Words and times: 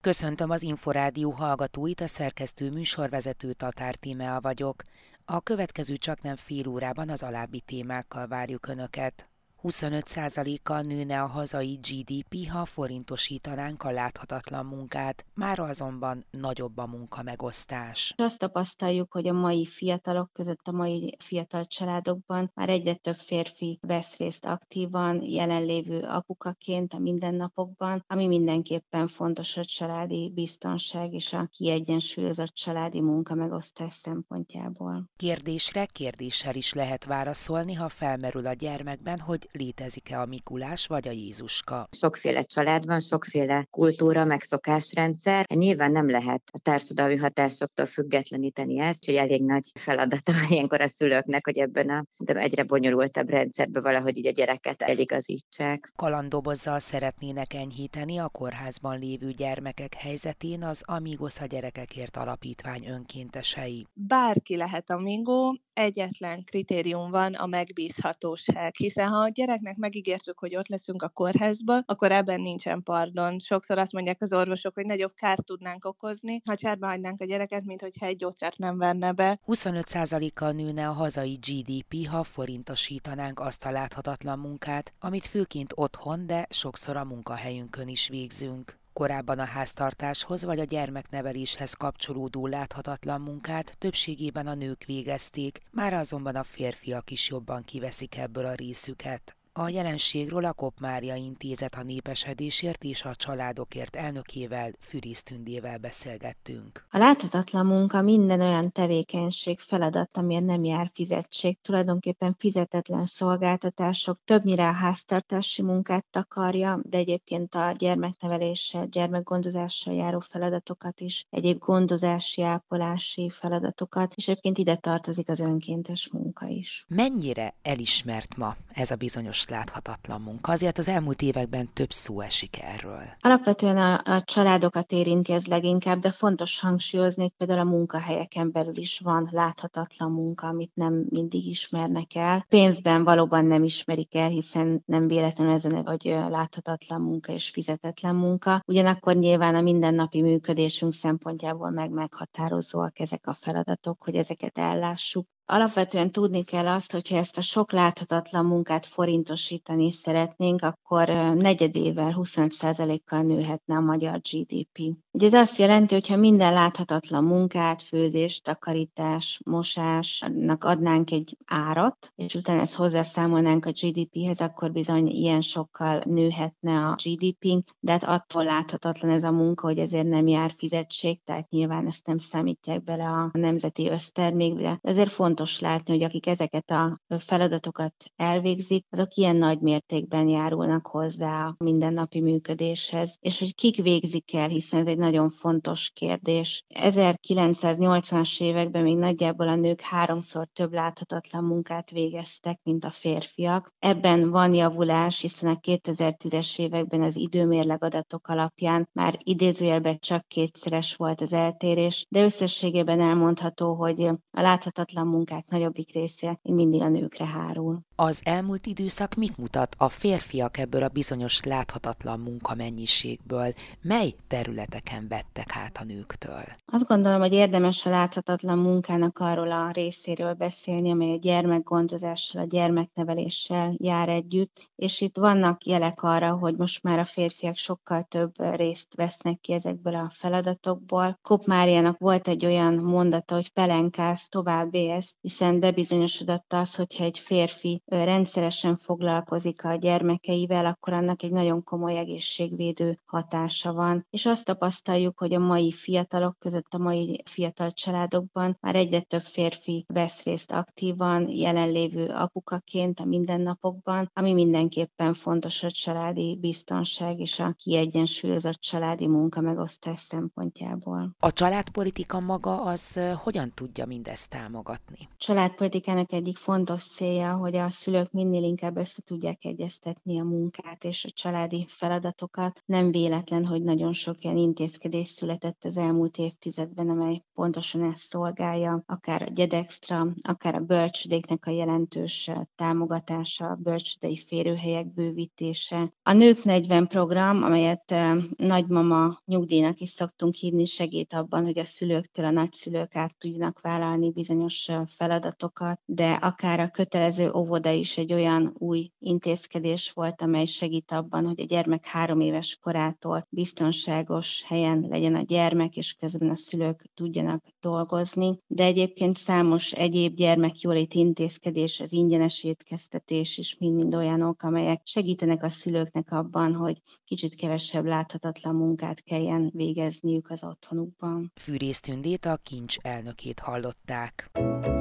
Köszöntöm 0.00 0.50
az 0.50 0.62
Inforádió 0.62 1.30
hallgatóit, 1.30 2.00
a 2.00 2.06
szerkesztő 2.06 2.70
műsorvezető 2.70 3.52
Tatár 3.52 3.94
Tímea 3.94 4.40
vagyok. 4.40 4.82
A 5.24 5.40
következő 5.40 5.96
csak 5.96 6.22
nem 6.22 6.36
fél 6.36 6.68
órában 6.68 7.08
az 7.08 7.22
alábbi 7.22 7.60
témákkal 7.60 8.26
várjuk 8.26 8.68
Önöket. 8.68 9.27
25%-kal 9.62 10.80
nőne 10.80 11.22
a 11.22 11.26
hazai 11.26 11.78
GDP, 11.82 12.48
ha 12.48 12.64
forintosítanánk 12.64 13.82
a 13.82 13.90
láthatatlan 13.90 14.66
munkát, 14.66 15.24
már 15.34 15.58
azonban 15.58 16.24
nagyobb 16.30 16.78
a 16.78 16.86
munka 16.86 17.22
megosztás. 17.22 18.14
Azt 18.16 18.38
tapasztaljuk, 18.38 19.12
hogy 19.12 19.26
a 19.28 19.32
mai 19.32 19.66
fiatalok 19.66 20.32
között, 20.32 20.60
a 20.62 20.72
mai 20.72 21.16
fiatal 21.24 21.64
családokban 21.64 22.50
már 22.54 22.68
egyre 22.68 22.94
több 22.94 23.16
férfi 23.16 23.78
vesz 23.82 24.16
részt 24.16 24.44
aktívan, 24.44 25.22
jelenlévő 25.22 26.00
apukaként 26.00 26.92
a 26.92 26.98
mindennapokban, 26.98 28.04
ami 28.06 28.26
mindenképpen 28.26 29.08
fontos 29.08 29.56
a 29.56 29.64
családi 29.64 30.32
biztonság 30.34 31.12
és 31.12 31.32
a 31.32 31.48
kiegyensúlyozott 31.50 32.54
családi 32.54 33.00
munka 33.00 33.34
megosztás 33.34 33.94
szempontjából. 33.94 35.10
Kérdésre 35.16 35.86
kérdéssel 35.86 36.54
is 36.54 36.72
lehet 36.72 37.04
válaszolni, 37.04 37.74
ha 37.74 37.88
felmerül 37.88 38.46
a 38.46 38.52
gyermekben, 38.52 39.18
hogy 39.18 39.47
létezik-e 39.52 40.20
a 40.20 40.26
Mikulás 40.26 40.86
vagy 40.86 41.08
a 41.08 41.10
Jézuska. 41.10 41.88
Sokféle 41.96 42.42
család 42.42 42.86
van, 42.86 43.00
sokféle 43.00 43.66
kultúra, 43.70 44.24
megszokásrendszer. 44.24 45.46
Nyilván 45.54 45.92
nem 45.92 46.10
lehet 46.10 46.42
a 46.52 46.58
társadalmi 46.58 47.16
hatásoktól 47.16 47.86
függetleníteni 47.86 48.78
ezt, 48.78 49.04
hogy 49.04 49.14
elég 49.14 49.42
nagy 49.42 49.70
feladata 49.74 50.32
van 50.32 50.46
ilyenkor 50.48 50.80
a 50.80 50.88
szülőknek, 50.88 51.44
hogy 51.44 51.58
ebben 51.58 51.90
a 51.90 52.04
szerintem 52.10 52.42
egyre 52.42 52.62
bonyolultabb 52.62 53.30
rendszerben 53.30 53.82
valahogy 53.82 54.16
így 54.16 54.26
a 54.26 54.30
gyereket 54.30 54.82
eligazítsák. 54.82 55.92
Kalandobozzal 55.96 56.78
szeretnének 56.78 57.54
enyhíteni 57.54 58.18
a 58.18 58.28
kórházban 58.28 58.98
lévő 58.98 59.30
gyermekek 59.30 59.94
helyzetén 59.94 60.62
az 60.62 60.82
Amigos 60.86 61.40
a 61.40 61.46
gyerekekért 61.46 62.16
alapítvány 62.16 62.86
önkéntesei. 62.86 63.86
Bárki 63.94 64.56
lehet 64.56 64.90
Amigo, 64.90 65.52
egyetlen 65.72 66.44
kritérium 66.44 67.10
van 67.10 67.34
a 67.34 67.46
megbízhatóság, 67.46 68.74
hiszen 68.74 69.08
ha 69.08 69.18
a 69.18 69.30
gyereknek 69.38 69.76
megígértük, 69.76 70.38
hogy 70.38 70.56
ott 70.56 70.68
leszünk 70.68 71.02
a 71.02 71.08
kórházba, 71.08 71.82
akkor 71.86 72.12
ebben 72.12 72.40
nincsen 72.40 72.82
pardon. 72.82 73.38
Sokszor 73.38 73.78
azt 73.78 73.92
mondják 73.92 74.22
az 74.22 74.32
orvosok, 74.32 74.74
hogy 74.74 74.86
nagyobb 74.86 75.14
kárt 75.14 75.44
tudnánk 75.44 75.84
okozni, 75.84 76.42
ha 76.44 76.56
csárba 76.56 76.86
hagynánk 76.86 77.20
a 77.20 77.24
gyereket, 77.24 77.64
mint 77.64 77.80
hogyha 77.80 78.06
egy 78.06 78.16
gyógyszert 78.16 78.58
nem 78.58 78.78
venne 78.78 79.12
be. 79.12 79.38
25%-kal 79.46 80.52
nőne 80.52 80.88
a 80.88 80.92
hazai 80.92 81.38
GDP, 81.46 82.06
ha 82.06 82.22
forintosítanánk 82.22 83.40
azt 83.40 83.64
a 83.64 83.70
láthatatlan 83.70 84.38
munkát, 84.38 84.92
amit 85.00 85.26
főként 85.26 85.72
otthon, 85.74 86.26
de 86.26 86.46
sokszor 86.50 86.96
a 86.96 87.04
munkahelyünkön 87.04 87.88
is 87.88 88.08
végzünk. 88.08 88.78
Korábban 88.98 89.38
a 89.38 89.44
háztartáshoz 89.44 90.44
vagy 90.44 90.60
a 90.60 90.64
gyermekneveléshez 90.64 91.72
kapcsolódó 91.72 92.46
láthatatlan 92.46 93.20
munkát 93.20 93.78
többségében 93.78 94.46
a 94.46 94.54
nők 94.54 94.84
végezték, 94.84 95.58
már 95.70 95.92
azonban 95.92 96.36
a 96.36 96.42
férfiak 96.42 97.10
is 97.10 97.28
jobban 97.28 97.64
kiveszik 97.64 98.16
ebből 98.16 98.44
a 98.44 98.54
részüket. 98.54 99.37
A 99.60 99.68
jelenségről 99.68 100.44
a 100.44 100.52
Kop 100.52 100.80
Mária 100.80 101.14
Intézet 101.14 101.74
a 101.74 101.82
népesedésért 101.82 102.84
és 102.84 103.04
a 103.04 103.14
családokért 103.14 103.96
elnökével, 103.96 104.72
Fűrész 104.80 105.22
Tündével 105.22 105.78
beszélgettünk. 105.78 106.86
A 106.90 106.98
láthatatlan 106.98 107.66
munka 107.66 108.02
minden 108.02 108.40
olyan 108.40 108.72
tevékenység, 108.72 109.58
feladat, 109.60 110.16
amilyen 110.16 110.44
nem 110.44 110.64
jár 110.64 110.90
fizetség, 110.94 111.58
tulajdonképpen 111.62 112.36
fizetetlen 112.38 113.06
szolgáltatások, 113.06 114.18
többnyire 114.24 114.68
a 114.68 114.72
háztartási 114.72 115.62
munkát 115.62 116.06
takarja, 116.10 116.80
de 116.82 116.98
egyébként 116.98 117.54
a 117.54 117.74
gyermekneveléssel, 117.78 118.86
gyermekgondozással 118.86 119.94
járó 119.94 120.20
feladatokat 120.30 121.00
is, 121.00 121.26
egyéb 121.30 121.58
gondozási, 121.58 122.42
ápolási 122.42 123.30
feladatokat, 123.30 124.12
és 124.14 124.28
egyébként 124.28 124.58
ide 124.58 124.76
tartozik 124.76 125.28
az 125.28 125.40
önkéntes 125.40 126.08
munka 126.12 126.46
is. 126.46 126.84
Mennyire 126.88 127.54
elismert 127.62 128.36
ma 128.36 128.56
ez 128.74 128.90
a 128.90 128.96
bizonyos 128.96 129.46
láthatatlan 129.50 130.20
munka. 130.20 130.52
Azért 130.52 130.78
az 130.78 130.88
elmúlt 130.88 131.22
években 131.22 131.68
több 131.72 131.90
szó 131.90 132.20
esik 132.20 132.62
erről. 132.62 133.02
Alapvetően 133.20 133.76
a, 133.76 134.00
a 134.04 134.22
családokat 134.24 134.92
érinti 134.92 135.32
ez 135.32 135.46
leginkább, 135.46 136.00
de 136.00 136.12
fontos 136.12 136.60
hangsúlyozni, 136.60 137.22
hogy 137.22 137.32
például 137.36 137.60
a 137.60 137.70
munkahelyeken 137.70 138.52
belül 138.52 138.76
is 138.76 139.00
van 139.04 139.28
láthatatlan 139.32 140.10
munka, 140.10 140.46
amit 140.46 140.74
nem 140.74 141.04
mindig 141.08 141.46
ismernek 141.46 142.14
el. 142.14 142.44
Pénzben 142.48 143.04
valóban 143.04 143.44
nem 143.44 143.64
ismerik 143.64 144.14
el, 144.14 144.28
hiszen 144.28 144.82
nem 144.86 145.06
véletlenül 145.06 145.52
ezen, 145.52 145.86
hogy 145.86 146.04
láthatatlan 146.28 147.00
munka 147.00 147.32
és 147.32 147.50
fizetetlen 147.50 148.14
munka. 148.14 148.62
Ugyanakkor 148.66 149.14
nyilván 149.14 149.54
a 149.54 149.60
mindennapi 149.60 150.22
működésünk 150.22 150.92
szempontjából 150.92 151.70
meg 151.70 151.90
meghatározóak 151.90 152.98
ezek 152.98 153.26
a 153.26 153.38
feladatok, 153.40 154.02
hogy 154.02 154.14
ezeket 154.14 154.58
ellássuk. 154.58 155.26
Alapvetően 155.50 156.10
tudni 156.10 156.42
kell 156.42 156.66
azt, 156.66 156.92
hogyha 156.92 157.16
ezt 157.16 157.36
a 157.36 157.40
sok 157.40 157.72
láthatatlan 157.72 158.44
munkát 158.44 158.86
forintosítani 158.86 159.92
szeretnénk, 159.92 160.62
akkor 160.62 161.08
negyedével 161.34 162.16
25%-kal 162.18 163.22
nőhetne 163.22 163.76
a 163.76 163.80
magyar 163.80 164.20
GDP. 164.30 164.96
Ugye 165.10 165.26
ez 165.26 165.32
azt 165.32 165.58
jelenti, 165.58 165.94
hogy 165.94 166.08
ha 166.08 166.16
minden 166.16 166.52
láthatatlan 166.52 167.24
munkát, 167.24 167.82
főzés, 167.82 168.40
takarítás, 168.40 169.40
mosásnak 169.44 170.64
adnánk 170.64 171.10
egy 171.10 171.36
árat, 171.46 172.12
és 172.14 172.34
utána 172.34 172.60
ezt 172.60 172.74
hozzászámolnánk 172.74 173.66
a 173.66 173.70
GDP-hez, 173.70 174.40
akkor 174.40 174.72
bizony 174.72 175.06
ilyen 175.06 175.40
sokkal 175.40 176.02
nőhetne 176.04 176.86
a 176.86 176.96
GDP-nk, 177.04 177.68
de 177.80 177.92
hát 177.92 178.04
attól 178.04 178.44
láthatatlan 178.44 179.10
ez 179.10 179.24
a 179.24 179.32
munka, 179.32 179.66
hogy 179.66 179.78
ezért 179.78 180.08
nem 180.08 180.26
jár 180.26 180.54
fizetség, 180.56 181.22
tehát 181.24 181.50
nyilván 181.50 181.86
ezt 181.86 182.06
nem 182.06 182.18
számítják 182.18 182.84
bele 182.84 183.04
a 183.04 183.30
nemzeti 183.32 183.88
össztermékbe. 183.88 184.78
Ezért 184.82 185.10
fontos 185.10 185.36
fontos 185.38 185.60
látni, 185.60 185.92
hogy 185.94 186.02
akik 186.02 186.26
ezeket 186.26 186.70
a 186.70 187.00
feladatokat 187.18 187.94
elvégzik, 188.16 188.86
azok 188.90 189.14
ilyen 189.14 189.36
nagy 189.36 189.60
mértékben 189.60 190.28
járulnak 190.28 190.86
hozzá 190.86 191.46
a 191.46 191.54
mindennapi 191.64 192.20
működéshez, 192.20 193.16
és 193.20 193.38
hogy 193.38 193.54
kik 193.54 193.82
végzik 193.82 194.34
el, 194.34 194.48
hiszen 194.48 194.80
ez 194.80 194.86
egy 194.86 194.98
nagyon 194.98 195.30
fontos 195.30 195.90
kérdés. 195.94 196.64
1980-as 196.74 198.40
években 198.40 198.82
még 198.82 198.96
nagyjából 198.96 199.48
a 199.48 199.54
nők 199.54 199.80
háromszor 199.80 200.48
több 200.52 200.72
láthatatlan 200.72 201.44
munkát 201.44 201.90
végeztek, 201.90 202.60
mint 202.62 202.84
a 202.84 202.90
férfiak. 202.90 203.74
Ebben 203.78 204.30
van 204.30 204.54
javulás, 204.54 205.20
hiszen 205.20 205.50
a 205.50 205.58
2010-es 205.60 206.58
években 206.58 207.02
az 207.02 207.16
időmérleg 207.16 207.84
adatok 207.84 208.28
alapján 208.28 208.88
már 208.92 209.18
idézőjelben 209.22 209.98
csak 210.00 210.28
kétszeres 210.28 210.94
volt 210.94 211.20
az 211.20 211.32
eltérés, 211.32 212.06
de 212.08 212.24
összességében 212.24 213.00
elmondható, 213.00 213.74
hogy 213.74 214.02
a 214.30 214.40
láthatatlan 214.40 215.06
munka 215.06 215.27
munkák 215.28 215.48
nagyobbik 215.48 215.92
része 215.92 216.38
még 216.42 216.54
mindig 216.54 216.80
a 216.80 216.88
nőkre 216.88 217.26
hárul. 217.26 217.80
Az 217.96 218.20
elmúlt 218.24 218.66
időszak 218.66 219.14
mit 219.14 219.36
mutat 219.36 219.74
a 219.78 219.88
férfiak 219.88 220.58
ebből 220.58 220.82
a 220.82 220.88
bizonyos 220.88 221.42
láthatatlan 221.42 222.20
munkamennyiségből? 222.20 223.52
Mely 223.82 224.14
területeken 224.28 225.08
vettek 225.08 225.46
át 225.64 225.78
a 225.80 225.84
nőktől? 225.84 226.44
Azt 226.66 226.86
gondolom, 226.86 227.20
hogy 227.20 227.32
érdemes 227.32 227.86
a 227.86 227.90
láthatatlan 227.90 228.58
munkának 228.58 229.18
arról 229.18 229.52
a 229.52 229.70
részéről 229.70 230.34
beszélni, 230.34 230.90
amely 230.90 231.12
a 231.12 231.18
gyermekgondozással, 231.18 232.42
a 232.42 232.46
gyermekneveléssel 232.46 233.74
jár 233.76 234.08
együtt, 234.08 234.70
és 234.76 235.00
itt 235.00 235.16
vannak 235.16 235.64
jelek 235.64 236.02
arra, 236.02 236.36
hogy 236.36 236.56
most 236.56 236.82
már 236.82 236.98
a 236.98 237.04
férfiak 237.04 237.56
sokkal 237.56 238.02
több 238.02 238.32
részt 238.54 238.94
vesznek 238.94 239.40
ki 239.40 239.52
ezekből 239.52 239.94
a 239.94 240.12
feladatokból. 240.14 241.18
Kop 241.22 241.46
Máriának 241.46 241.98
volt 241.98 242.28
egy 242.28 242.44
olyan 242.44 242.74
mondata, 242.74 243.34
hogy 243.34 243.52
pelenkáz 243.52 244.28
tovább 244.28 244.74
ezt, 244.74 245.17
hiszen 245.20 245.60
bebizonyosodott 245.60 246.52
az, 246.52 246.74
hogyha 246.74 247.04
egy 247.04 247.18
férfi 247.18 247.82
rendszeresen 247.86 248.76
foglalkozik 248.76 249.64
a 249.64 249.74
gyermekeivel, 249.74 250.66
akkor 250.66 250.92
annak 250.92 251.22
egy 251.22 251.32
nagyon 251.32 251.64
komoly 251.64 251.98
egészségvédő 251.98 252.98
hatása 253.04 253.72
van. 253.72 254.06
És 254.10 254.26
azt 254.26 254.44
tapasztaljuk, 254.44 255.18
hogy 255.18 255.34
a 255.34 255.38
mai 255.38 255.72
fiatalok 255.72 256.38
között, 256.38 256.74
a 256.74 256.78
mai 256.78 257.22
fiatal 257.24 257.70
családokban 257.70 258.56
már 258.60 258.76
egyre 258.76 259.00
több 259.00 259.22
férfi 259.22 259.84
vesz 259.88 260.22
részt 260.22 260.52
aktívan, 260.52 261.28
jelenlévő 261.28 262.06
apukaként 262.06 263.00
a 263.00 263.04
mindennapokban, 263.04 264.10
ami 264.12 264.32
mindenképpen 264.32 265.14
fontos 265.14 265.62
a 265.62 265.70
családi 265.70 266.38
biztonság 266.40 267.18
és 267.18 267.38
a 267.38 267.54
kiegyensúlyozott 267.58 268.60
családi 268.60 269.06
munka 269.06 269.40
megosztás 269.40 270.00
szempontjából. 270.00 271.14
A 271.18 271.32
családpolitika 271.32 272.20
maga 272.20 272.62
az 272.62 273.00
hogyan 273.22 273.52
tudja 273.54 273.86
mindezt 273.86 274.30
támogatni? 274.30 275.07
Családpolitikának 275.16 276.12
egyik 276.12 276.36
fontos 276.36 276.86
célja, 276.86 277.36
hogy 277.36 277.56
a 277.56 277.70
szülők 277.70 278.12
minél 278.12 278.42
inkább 278.42 278.76
össze 278.76 279.02
tudják 279.02 279.44
egyeztetni 279.44 280.20
a 280.20 280.24
munkát 280.24 280.84
és 280.84 281.04
a 281.04 281.10
családi 281.10 281.66
feladatokat. 281.68 282.62
Nem 282.66 282.90
véletlen, 282.90 283.44
hogy 283.44 283.62
nagyon 283.62 283.92
sok 283.92 284.22
ilyen 284.22 284.36
intézkedés 284.36 285.08
született 285.08 285.64
az 285.64 285.76
elmúlt 285.76 286.16
évtizedben, 286.16 286.88
amely 286.88 287.22
pontosan 287.34 287.82
ezt 287.82 288.08
szolgálja, 288.08 288.82
akár 288.86 289.22
a 289.22 289.30
Gyedextra, 289.32 290.06
akár 290.22 290.54
a 290.54 290.60
bölcsödéknek 290.60 291.46
a 291.46 291.50
jelentős 291.50 292.30
támogatása, 292.56 293.46
a 293.46 293.58
bölcsödei 293.62 294.24
férőhelyek 294.26 294.92
bővítése. 294.92 295.92
A 296.02 296.12
Nők 296.12 296.44
40 296.44 296.86
program, 296.86 297.42
amelyet 297.42 297.94
nagymama 298.36 299.20
nyugdíjnak 299.24 299.80
is 299.80 299.88
szoktunk 299.88 300.34
hívni, 300.34 300.64
segít 300.64 301.12
abban, 301.12 301.44
hogy 301.44 301.58
a 301.58 301.64
szülőktől 301.64 302.24
a 302.24 302.30
nagyszülők 302.30 302.96
át 302.96 303.18
tudjanak 303.18 303.60
vállalni 303.60 304.10
bizonyos 304.10 304.70
feladatokat, 304.96 305.80
de 305.84 306.12
akár 306.12 306.60
a 306.60 306.70
kötelező 306.70 307.30
óvoda 307.32 307.70
is 307.70 307.96
egy 307.96 308.12
olyan 308.12 308.54
új 308.58 308.90
intézkedés 308.98 309.92
volt, 309.92 310.22
amely 310.22 310.46
segít 310.46 310.92
abban, 310.92 311.26
hogy 311.26 311.40
a 311.40 311.44
gyermek 311.44 311.84
három 311.84 312.20
éves 312.20 312.58
korától 312.62 313.26
biztonságos 313.30 314.42
helyen 314.46 314.86
legyen 314.88 315.14
a 315.14 315.22
gyermek, 315.22 315.76
és 315.76 315.96
közben 316.00 316.30
a 316.30 316.36
szülők 316.36 316.84
tudjanak 316.94 317.44
dolgozni. 317.60 318.38
De 318.46 318.64
egyébként 318.64 319.16
számos 319.16 319.72
egyéb 319.72 320.14
gyermekjólét 320.14 320.94
intézkedés, 320.94 321.80
az 321.80 321.92
ingyenes 321.92 322.44
étkeztetés 322.44 323.38
is 323.38 323.56
mind-mind 323.58 323.94
olyanok, 323.94 324.42
amelyek 324.42 324.80
segítenek 324.84 325.42
a 325.42 325.48
szülőknek 325.48 326.12
abban, 326.12 326.54
hogy 326.54 326.82
kicsit 327.04 327.34
kevesebb 327.34 327.84
láthatatlan 327.84 328.54
munkát 328.54 329.02
kelljen 329.02 329.50
végezniük 329.54 330.30
az 330.30 330.44
otthonukban. 330.44 331.32
Fűrész 331.34 331.80
Tündét 331.80 332.24
a 332.24 332.36
kincs 332.42 332.76
elnökét 332.82 333.38
hallották. 333.38 334.30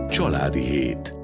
Családi 0.10 0.62
hét. 0.62 1.16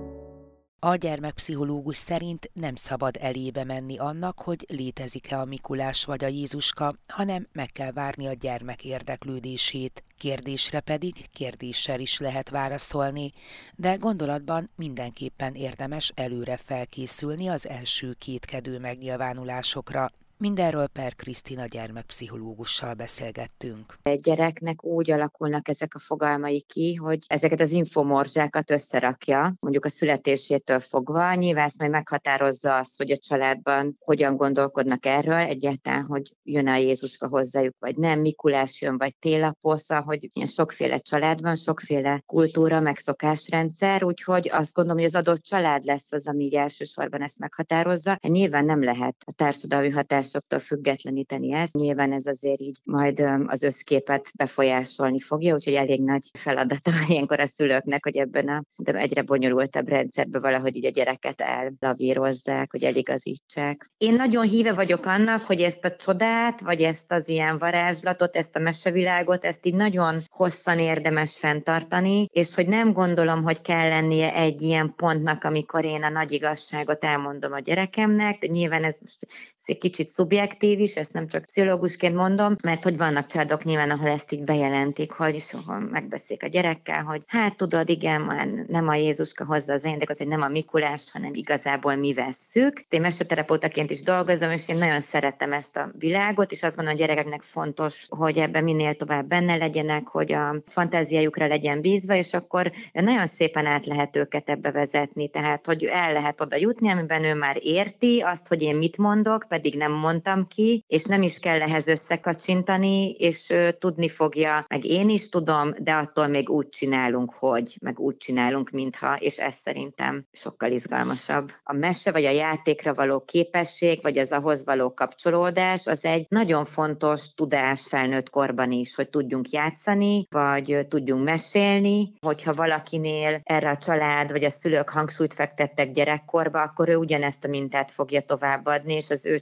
A 0.79 0.95
gyermekpszichológus 0.95 1.97
szerint 1.97 2.49
nem 2.53 2.75
szabad 2.75 3.17
elébe 3.19 3.63
menni 3.63 3.97
annak, 3.97 4.39
hogy 4.39 4.65
létezik-e 4.69 5.39
a 5.39 5.45
Mikulás 5.45 6.05
vagy 6.05 6.23
a 6.23 6.27
Jézuska, 6.27 6.95
hanem 7.07 7.47
meg 7.51 7.69
kell 7.71 7.91
várni 7.91 8.27
a 8.27 8.33
gyermek 8.33 8.83
érdeklődését. 8.83 10.03
Kérdésre 10.17 10.79
pedig 10.79 11.29
kérdéssel 11.31 11.99
is 11.99 12.19
lehet 12.19 12.49
válaszolni, 12.49 13.31
de 13.75 13.95
gondolatban 13.95 14.69
mindenképpen 14.75 15.53
érdemes 15.53 16.11
előre 16.15 16.57
felkészülni 16.57 17.47
az 17.47 17.67
első 17.67 18.13
kétkedő 18.13 18.79
megnyilvánulásokra. 18.79 20.11
Mindenről 20.37 20.87
Per 20.87 21.15
Krisztina 21.15 21.65
gyermekpszichológussal 21.65 22.93
beszélgettünk. 22.93 23.97
Egy 24.01 24.19
gyereknek 24.19 24.83
úgy 24.83 25.11
alakulnak 25.11 25.67
ezek 25.67 25.95
a 25.95 25.99
fogalmai 25.99 26.61
ki, 26.61 26.95
hogy 26.95 27.19
ezeket 27.27 27.59
az 27.59 27.71
infomorzsákat 27.71 28.71
összerakja, 28.71 29.55
mondjuk 29.59 29.85
a 29.85 29.89
születésétől 29.89 30.79
fogva. 30.79 31.33
Nyilván 31.33 31.65
ezt 31.65 31.79
majd 31.79 31.91
meghatározza 31.91 32.77
azt, 32.77 32.97
hogy 32.97 33.11
a 33.11 33.17
családban 33.17 33.97
hogyan 33.99 34.35
gondolkodnak 34.35 35.05
erről, 35.05 35.33
egyáltalán, 35.33 36.05
hogy 36.05 36.33
jön 36.43 36.67
a 36.67 36.75
Jézuska 36.75 37.27
hozzájuk, 37.27 37.75
vagy 37.79 37.97
nem, 37.97 38.19
Mikulás 38.19 38.81
jön, 38.81 38.97
vagy 38.97 39.15
télaposza, 39.15 40.01
hogy 40.01 40.29
ilyen 40.33 40.47
sokféle 40.47 40.97
család 40.97 41.41
van, 41.41 41.55
sokféle 41.55 42.23
kultúra, 42.25 42.79
meg 42.79 42.97
szokásrendszer, 42.97 44.03
úgyhogy 44.03 44.49
azt 44.51 44.73
gondolom, 44.73 44.99
hogy 44.99 45.07
az 45.07 45.15
adott 45.15 45.43
család 45.43 45.83
lesz 45.83 46.11
az, 46.11 46.27
ami 46.27 46.43
így 46.43 46.55
elsősorban 46.55 47.21
ezt 47.21 47.39
meghatározza. 47.39 48.09
Hát 48.09 48.31
nyilván 48.31 48.65
nem 48.65 48.83
lehet 48.83 49.15
a 49.25 49.31
társadalmi 49.31 49.89
hatás 49.89 50.31
hatásoktól 50.33 50.59
függetleníteni 50.59 51.53
ezt. 51.53 51.73
Nyilván 51.73 52.13
ez 52.13 52.25
azért 52.25 52.59
így 52.59 52.79
majd 52.83 53.23
az 53.45 53.63
összképet 53.63 54.31
befolyásolni 54.35 55.19
fogja, 55.19 55.53
úgyhogy 55.53 55.73
elég 55.73 56.03
nagy 56.03 56.27
feladata 56.37 56.91
ilyenkor 57.07 57.39
a 57.39 57.47
szülőknek, 57.47 58.03
hogy 58.03 58.17
ebben 58.17 58.47
a 58.47 58.63
szerintem 58.69 59.03
egyre 59.03 59.21
bonyolultabb 59.21 59.87
rendszerben 59.87 60.41
valahogy 60.41 60.75
így 60.75 60.85
a 60.85 60.89
gyereket 60.89 61.41
ellavírozzák, 61.41 62.71
hogy 62.71 62.83
eligazítsák. 62.83 63.91
Én 63.97 64.13
nagyon 64.13 64.47
híve 64.47 64.73
vagyok 64.73 65.05
annak, 65.05 65.43
hogy 65.43 65.61
ezt 65.61 65.85
a 65.85 65.95
csodát, 65.95 66.61
vagy 66.61 66.81
ezt 66.81 67.11
az 67.11 67.29
ilyen 67.29 67.57
varázslatot, 67.57 68.35
ezt 68.35 68.55
a 68.55 68.59
mesevilágot, 68.59 69.45
ezt 69.45 69.65
így 69.65 69.75
nagyon 69.75 70.19
hosszan 70.29 70.79
érdemes 70.79 71.37
fenntartani, 71.37 72.27
és 72.31 72.55
hogy 72.55 72.67
nem 72.67 72.93
gondolom, 72.93 73.43
hogy 73.43 73.61
kell 73.61 73.89
lennie 73.89 74.35
egy 74.35 74.61
ilyen 74.61 74.93
pontnak, 74.95 75.43
amikor 75.43 75.85
én 75.85 76.03
a 76.03 76.09
nagy 76.09 76.31
igazságot 76.31 77.03
elmondom 77.03 77.53
a 77.53 77.59
gyerekemnek, 77.59 78.47
nyilván 78.47 78.83
ez 78.83 78.97
most 79.01 79.25
egy 79.65 79.77
kicsit 79.77 80.09
szubjektív 80.13 80.79
is, 80.79 80.95
ezt 80.95 81.13
nem 81.13 81.27
csak 81.27 81.45
pszichológusként 81.45 82.15
mondom, 82.15 82.55
mert 82.61 82.83
hogy 82.83 82.97
vannak 82.97 83.25
családok 83.25 83.63
nyilván, 83.63 83.89
ahol 83.89 84.09
ezt 84.09 84.31
így 84.31 84.43
bejelentik, 84.43 85.11
hogy 85.11 85.39
soha 85.39 85.79
megbeszélik 85.79 86.43
a 86.43 86.47
gyerekkel, 86.47 87.03
hogy 87.03 87.21
hát 87.27 87.57
tudod, 87.57 87.89
igen, 87.89 88.21
már 88.21 88.47
nem 88.67 88.87
a 88.87 88.95
Jézuska 88.95 89.45
hozza 89.45 89.73
az 89.73 89.83
ajándékot, 89.83 90.17
hogy 90.17 90.27
nem 90.27 90.41
a 90.41 90.47
Mikulást, 90.47 91.11
hanem 91.11 91.33
igazából 91.33 91.95
mi 91.95 92.13
vesszük. 92.13 92.85
Én 92.89 93.01
mesterterapeutaként 93.01 93.89
is 93.89 94.01
dolgozom, 94.01 94.51
és 94.51 94.67
én 94.67 94.77
nagyon 94.77 95.01
szeretem 95.01 95.53
ezt 95.53 95.77
a 95.77 95.91
világot, 95.97 96.51
és 96.51 96.63
azt 96.63 96.75
gondolom, 96.75 96.99
a 96.99 97.05
gyerekeknek 97.05 97.41
fontos, 97.41 98.05
hogy 98.09 98.37
ebben 98.37 98.63
minél 98.63 98.95
tovább 98.95 99.27
benne 99.27 99.55
legyenek, 99.55 100.07
hogy 100.07 100.33
a 100.33 100.55
fantáziájukra 100.65 101.47
legyen 101.47 101.81
bízva, 101.81 102.15
és 102.15 102.33
akkor 102.33 102.71
nagyon 102.91 103.27
szépen 103.27 103.65
át 103.65 103.85
lehet 103.85 104.15
őket 104.15 104.49
ebbe 104.49 104.71
vezetni, 104.71 105.29
tehát 105.29 105.65
hogy 105.65 105.83
el 105.83 106.13
lehet 106.13 106.41
oda 106.41 106.55
jutni, 106.55 106.91
amiben 106.91 107.23
ő 107.23 107.33
már 107.33 107.57
érti 107.61 108.19
azt, 108.19 108.47
hogy 108.47 108.61
én 108.61 108.75
mit 108.75 108.97
mondok, 108.97 109.45
pedig 109.47 109.77
nem 109.77 110.01
mondtam 110.03 110.47
ki, 110.47 110.83
és 110.87 111.03
nem 111.03 111.21
is 111.21 111.39
kell 111.39 111.61
ehhez 111.61 111.87
összekacsintani, 111.87 113.11
és 113.11 113.49
ő, 113.49 113.71
tudni 113.71 114.09
fogja, 114.09 114.65
meg 114.67 114.85
én 114.85 115.09
is 115.09 115.29
tudom, 115.29 115.71
de 115.79 115.93
attól 115.93 116.27
még 116.27 116.49
úgy 116.49 116.69
csinálunk, 116.69 117.33
hogy, 117.33 117.77
meg 117.81 117.99
úgy 117.99 118.17
csinálunk, 118.17 118.69
mintha, 118.69 119.15
és 119.15 119.37
ez 119.37 119.55
szerintem 119.55 120.25
sokkal 120.31 120.71
izgalmasabb. 120.71 121.51
A 121.63 121.73
mese 121.73 122.11
vagy 122.11 122.25
a 122.25 122.29
játékra 122.29 122.93
való 122.93 123.19
képesség, 123.19 124.01
vagy 124.01 124.17
az 124.17 124.31
ahhoz 124.31 124.65
való 124.65 124.93
kapcsolódás, 124.93 125.87
az 125.87 126.05
egy 126.05 126.25
nagyon 126.29 126.65
fontos 126.65 127.33
tudás 127.33 127.81
felnőtt 127.87 128.29
korban 128.29 128.71
is, 128.71 128.95
hogy 128.95 129.09
tudjunk 129.09 129.49
játszani, 129.49 130.27
vagy 130.29 130.85
tudjunk 130.89 131.23
mesélni, 131.23 132.13
hogyha 132.21 132.53
valakinél 132.53 133.41
erre 133.43 133.69
a 133.69 133.77
család 133.77 134.31
vagy 134.31 134.43
a 134.43 134.49
szülők 134.49 134.89
hangsúlyt 134.89 135.33
fektettek 135.33 135.91
gyerekkorba, 135.91 136.61
akkor 136.61 136.89
ő 136.89 136.95
ugyanezt 136.95 137.45
a 137.45 137.47
mintát 137.47 137.91
fogja 137.91 138.21
továbbadni, 138.21 138.93
és 138.93 139.09
az 139.09 139.25
ő 139.25 139.39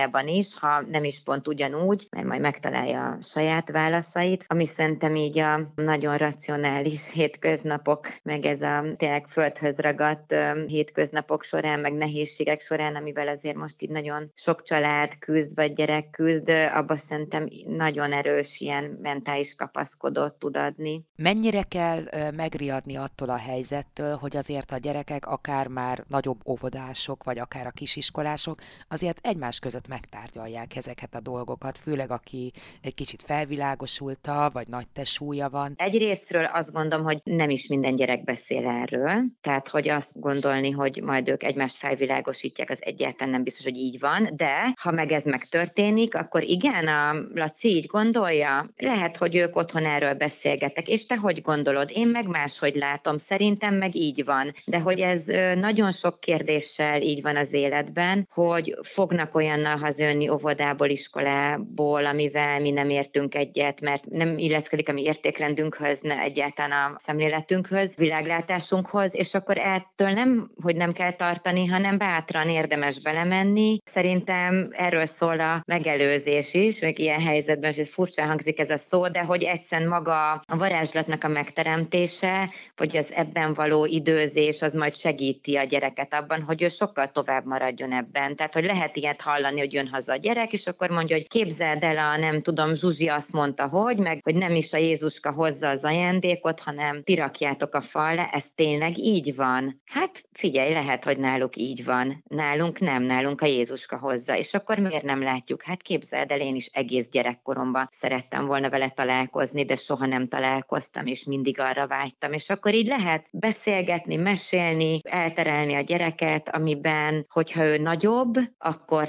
családjában 0.00 0.28
is, 0.28 0.58
ha 0.58 0.80
nem 0.80 1.04
is 1.04 1.22
pont 1.22 1.48
ugyanúgy, 1.48 2.06
mert 2.10 2.26
majd 2.26 2.40
megtalálja 2.40 3.06
a 3.06 3.22
saját 3.22 3.70
válaszait, 3.70 4.44
ami 4.48 4.66
szerintem 4.66 5.16
így 5.16 5.38
a 5.38 5.72
nagyon 5.74 6.16
racionális 6.16 7.10
hétköznapok, 7.12 8.08
meg 8.22 8.44
ez 8.44 8.62
a 8.62 8.84
tényleg 8.96 9.26
földhöz 9.26 9.78
ragadt 9.78 10.34
hétköznapok 10.66 11.42
során, 11.42 11.80
meg 11.80 11.92
nehézségek 11.92 12.60
során, 12.60 12.96
amivel 12.96 13.28
azért 13.28 13.56
most 13.56 13.82
így 13.82 13.90
nagyon 13.90 14.30
sok 14.34 14.62
család 14.62 15.18
küzd, 15.18 15.54
vagy 15.54 15.72
gyerek 15.72 16.10
küzd, 16.10 16.48
abba 16.48 16.96
szerintem 16.96 17.48
nagyon 17.66 18.12
erős 18.12 18.60
ilyen 18.60 18.98
mentális 19.02 19.54
kapaszkodót 19.54 20.34
tud 20.34 20.56
adni. 20.56 21.04
Mennyire 21.16 21.62
kell 21.62 22.02
megriadni 22.36 22.96
attól 22.96 23.28
a 23.28 23.36
helyzettől, 23.36 24.16
hogy 24.16 24.36
azért 24.36 24.70
a 24.70 24.78
gyerekek 24.78 25.26
akár 25.26 25.66
már 25.66 26.04
nagyobb 26.08 26.40
óvodások, 26.48 27.24
vagy 27.24 27.38
akár 27.38 27.66
a 27.66 27.70
kisiskolások 27.70 28.58
azért 28.88 29.26
egymás 29.26 29.58
között 29.58 29.88
megtárgyalják 29.90 30.76
ezeket 30.76 31.14
a 31.14 31.20
dolgokat, 31.20 31.78
főleg 31.78 32.10
aki 32.10 32.52
egy 32.82 32.94
kicsit 32.94 33.22
felvilágosulta, 33.22 34.50
vagy 34.52 34.68
nagy 34.68 34.88
tesúja 34.92 35.48
van. 35.48 35.72
Egyrésztről 35.76 36.44
azt 36.44 36.72
gondolom, 36.72 37.04
hogy 37.04 37.20
nem 37.24 37.50
is 37.50 37.66
minden 37.66 37.94
gyerek 37.94 38.24
beszél 38.24 38.66
erről, 38.66 39.22
tehát 39.40 39.68
hogy 39.68 39.88
azt 39.88 40.20
gondolni, 40.20 40.70
hogy 40.70 41.02
majd 41.02 41.28
ők 41.28 41.42
egymást 41.42 41.76
felvilágosítják, 41.76 42.70
az 42.70 42.78
egyáltalán 42.82 43.32
nem 43.32 43.42
biztos, 43.42 43.64
hogy 43.64 43.76
így 43.76 43.98
van, 43.98 44.30
de 44.32 44.74
ha 44.80 44.90
meg 44.90 45.12
ez 45.12 45.24
megtörténik, 45.24 46.14
akkor 46.14 46.42
igen, 46.42 46.88
a 46.88 47.14
Laci 47.34 47.68
így 47.68 47.86
gondolja, 47.86 48.70
lehet, 48.76 49.16
hogy 49.16 49.36
ők 49.36 49.56
otthon 49.56 49.86
erről 49.86 50.14
beszélgetek, 50.14 50.88
és 50.88 51.06
te 51.06 51.16
hogy 51.16 51.42
gondolod? 51.42 51.90
Én 51.92 52.08
meg 52.08 52.26
máshogy 52.26 52.74
látom, 52.74 53.16
szerintem 53.16 53.74
meg 53.74 53.94
így 53.94 54.24
van, 54.24 54.52
de 54.66 54.78
hogy 54.78 55.00
ez 55.00 55.24
nagyon 55.54 55.92
sok 55.92 56.20
kérdéssel 56.20 57.02
így 57.02 57.22
van 57.22 57.36
az 57.36 57.52
életben, 57.52 58.28
hogy 58.30 58.78
fognak 58.82 59.34
olyannal 59.34 59.78
hazajönni 59.80 60.28
óvodából, 60.28 60.88
iskolából, 60.88 62.06
amivel 62.06 62.60
mi 62.60 62.70
nem 62.70 62.90
értünk 62.90 63.34
egyet, 63.34 63.80
mert 63.80 64.04
nem 64.04 64.38
illeszkedik 64.38 64.88
a 64.88 64.92
mi 64.92 65.02
értékrendünkhöz, 65.02 66.00
ne 66.00 66.18
egyáltalán 66.18 66.92
a 66.92 66.98
szemléletünkhöz, 66.98 67.96
világlátásunkhoz, 67.96 69.14
és 69.14 69.34
akkor 69.34 69.58
ettől 69.58 70.10
nem, 70.10 70.50
hogy 70.62 70.76
nem 70.76 70.92
kell 70.92 71.12
tartani, 71.12 71.66
hanem 71.66 71.98
bátran 71.98 72.48
érdemes 72.48 73.00
belemenni. 73.00 73.78
Szerintem 73.84 74.68
erről 74.70 75.06
szól 75.06 75.40
a 75.40 75.62
megelőzés 75.66 76.54
is, 76.54 76.80
meg 76.80 76.98
ilyen 76.98 77.20
helyzetben, 77.20 77.70
és 77.70 77.76
ez 77.76 77.92
furcsa 77.92 78.24
hangzik 78.24 78.58
ez 78.58 78.70
a 78.70 78.76
szó, 78.76 79.08
de 79.08 79.20
hogy 79.20 79.42
egyszerűen 79.42 79.88
maga 79.88 80.30
a 80.32 80.56
varázslatnak 80.56 81.24
a 81.24 81.28
megteremtése, 81.28 82.50
vagy 82.76 82.96
az 82.96 83.12
ebben 83.12 83.54
való 83.54 83.84
időzés, 83.84 84.62
az 84.62 84.74
majd 84.74 84.96
segíti 84.96 85.56
a 85.56 85.64
gyereket 85.64 86.14
abban, 86.14 86.42
hogy 86.42 86.62
ő 86.62 86.68
sokkal 86.68 87.10
tovább 87.12 87.44
maradjon 87.44 87.92
ebben. 87.92 88.36
Tehát, 88.36 88.54
hogy 88.54 88.64
lehet 88.64 88.96
ilyet 88.96 89.20
hallani, 89.20 89.58
hogy 89.58 89.69
jön 89.72 89.88
haza 89.88 90.12
a 90.12 90.16
gyerek, 90.16 90.52
és 90.52 90.66
akkor 90.66 90.90
mondja, 90.90 91.16
hogy 91.16 91.28
képzeld 91.28 91.82
el, 91.82 91.98
a 91.98 92.16
nem 92.16 92.42
tudom, 92.42 92.74
Zsuzsi 92.74 93.08
azt 93.08 93.32
mondta, 93.32 93.66
hogy, 93.66 93.96
meg 93.96 94.20
hogy 94.22 94.34
nem 94.34 94.54
is 94.54 94.72
a 94.72 94.76
Jézuska 94.76 95.32
hozza 95.32 95.68
az 95.68 95.84
ajándékot, 95.84 96.60
hanem 96.60 97.02
ti 97.02 97.14
rakjátok 97.14 97.74
a 97.74 97.80
falra, 97.80 98.28
ez 98.32 98.50
tényleg 98.54 98.98
így 98.98 99.34
van. 99.34 99.82
Hát 99.84 100.22
figyelj, 100.32 100.72
lehet, 100.72 101.04
hogy 101.04 101.18
náluk 101.18 101.56
így 101.56 101.84
van. 101.84 102.24
Nálunk 102.28 102.78
nem, 102.78 103.02
nálunk 103.02 103.40
a 103.40 103.46
Jézuska 103.46 103.98
hozza. 103.98 104.36
És 104.36 104.54
akkor 104.54 104.78
miért 104.78 105.04
nem 105.04 105.22
látjuk? 105.22 105.62
Hát 105.62 105.82
képzeld 105.82 106.30
el, 106.30 106.40
én 106.40 106.54
is 106.54 106.66
egész 106.72 107.08
gyerekkoromban 107.08 107.88
szerettem 107.92 108.46
volna 108.46 108.70
vele 108.70 108.88
találkozni, 108.88 109.64
de 109.64 109.76
soha 109.76 110.06
nem 110.06 110.28
találkoztam, 110.28 111.06
és 111.06 111.24
mindig 111.24 111.60
arra 111.60 111.86
vágytam. 111.86 112.32
És 112.32 112.50
akkor 112.50 112.74
így 112.74 112.86
lehet 112.86 113.26
beszélgetni, 113.30 114.16
mesélni, 114.16 115.00
elterelni 115.02 115.74
a 115.74 115.80
gyereket, 115.80 116.48
amiben, 116.48 117.26
hogyha 117.28 117.64
ő 117.64 117.78
nagyobb, 117.78 118.34
akkor 118.58 119.08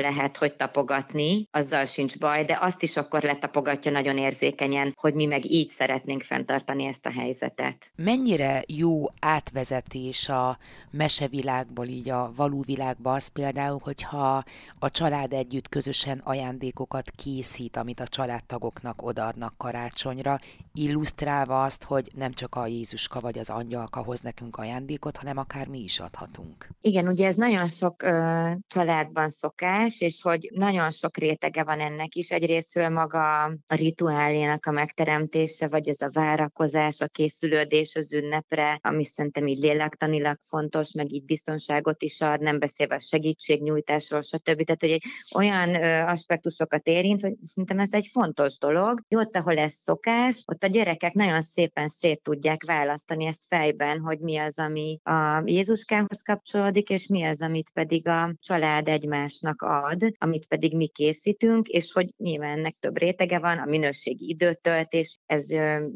lehet, 0.00 0.36
hogy 0.36 0.54
tapogatni, 0.54 1.48
azzal 1.50 1.84
sincs 1.84 2.18
baj, 2.18 2.44
de 2.44 2.58
azt 2.60 2.82
is 2.82 2.96
akkor 2.96 3.22
letapogatja 3.22 3.90
nagyon 3.90 4.18
érzékenyen, 4.18 4.94
hogy 4.96 5.14
mi 5.14 5.24
meg 5.24 5.50
így 5.50 5.68
szeretnénk 5.68 6.22
fenntartani 6.22 6.84
ezt 6.84 7.06
a 7.06 7.10
helyzetet. 7.10 7.90
Mennyire 7.96 8.62
jó 8.66 9.04
átvezetés 9.20 10.28
a 10.28 10.58
mesevilágból 10.90 11.86
így 11.86 12.10
a 12.10 12.32
való 12.36 12.62
világba 12.66 13.12
az 13.12 13.28
például, 13.28 13.80
hogyha 13.82 14.42
a 14.78 14.90
család 14.90 15.32
együtt 15.32 15.68
közösen 15.68 16.20
ajándékokat 16.24 17.10
készít, 17.10 17.76
amit 17.76 18.00
a 18.00 18.06
családtagoknak 18.06 19.02
odaadnak 19.02 19.54
karácsonyra, 19.56 20.38
illusztrálva 20.74 21.62
azt, 21.62 21.84
hogy 21.84 22.10
nem 22.14 22.32
csak 22.32 22.54
a 22.54 22.66
Jézuska 22.66 23.20
vagy 23.20 23.38
az 23.38 23.50
angyalka 23.50 24.02
hoz 24.02 24.20
nekünk 24.20 24.56
ajándékot, 24.56 25.16
hanem 25.16 25.38
akár 25.38 25.66
mi 25.66 25.78
is 25.78 26.00
adhatunk. 26.00 26.68
Igen, 26.80 27.08
ugye 27.08 27.26
ez 27.26 27.36
nagyon 27.36 27.68
sok 27.68 28.02
ö, 28.02 28.50
családban 28.66 29.30
szokás, 29.30 29.87
és 29.98 30.22
hogy 30.22 30.50
nagyon 30.54 30.90
sok 30.90 31.16
rétege 31.16 31.64
van 31.64 31.80
ennek 31.80 32.14
is. 32.14 32.30
Egyrésztről 32.30 32.88
maga 32.88 33.42
a 33.44 33.74
rituálének 33.74 34.66
a 34.66 34.70
megteremtése, 34.70 35.68
vagy 35.68 35.88
ez 35.88 36.00
a 36.00 36.10
várakozás, 36.12 37.00
a 37.00 37.06
készülődés 37.06 37.94
az 37.94 38.12
ünnepre, 38.12 38.78
ami 38.82 39.04
szerintem 39.04 39.46
így 39.46 39.58
lélektanilag 39.58 40.38
fontos, 40.42 40.92
meg 40.92 41.12
így 41.12 41.24
biztonságot 41.24 42.02
is 42.02 42.20
ad, 42.20 42.40
nem 42.40 42.58
beszélve 42.58 42.94
a 42.94 43.00
segítségnyújtásról, 43.00 44.22
stb. 44.22 44.64
Tehát, 44.64 44.80
hogy 44.80 44.90
egy 44.90 45.04
olyan 45.34 45.74
ö, 45.74 46.00
aspektusokat 46.00 46.86
érint, 46.86 47.22
hogy 47.22 47.34
szerintem 47.42 47.78
ez 47.78 47.92
egy 47.92 48.08
fontos 48.12 48.58
dolog. 48.58 49.00
Ott, 49.08 49.36
ahol 49.36 49.58
ez 49.58 49.72
szokás, 49.72 50.42
ott 50.46 50.62
a 50.62 50.66
gyerekek 50.66 51.12
nagyon 51.12 51.42
szépen 51.42 51.88
szét 51.88 52.22
tudják 52.22 52.64
választani 52.64 53.24
ezt 53.24 53.44
fejben, 53.48 54.00
hogy 54.00 54.18
mi 54.18 54.36
az, 54.36 54.58
ami 54.58 55.00
a 55.02 55.42
Jézuskához 55.44 56.22
kapcsolódik, 56.22 56.90
és 56.90 57.06
mi 57.06 57.24
az, 57.24 57.40
amit 57.40 57.70
pedig 57.70 58.08
a 58.08 58.34
család 58.40 58.88
egymásnak 58.88 59.62
ad, 59.68 60.00
amit 60.18 60.46
pedig 60.46 60.76
mi 60.76 60.86
készítünk, 60.86 61.68
és 61.68 61.92
hogy 61.92 62.14
nyilván 62.16 62.58
ennek 62.58 62.76
több 62.80 62.98
rétege 62.98 63.38
van, 63.38 63.58
a 63.58 63.64
minőségi 63.64 64.28
időtöltés, 64.28 65.18
ez 65.26 65.46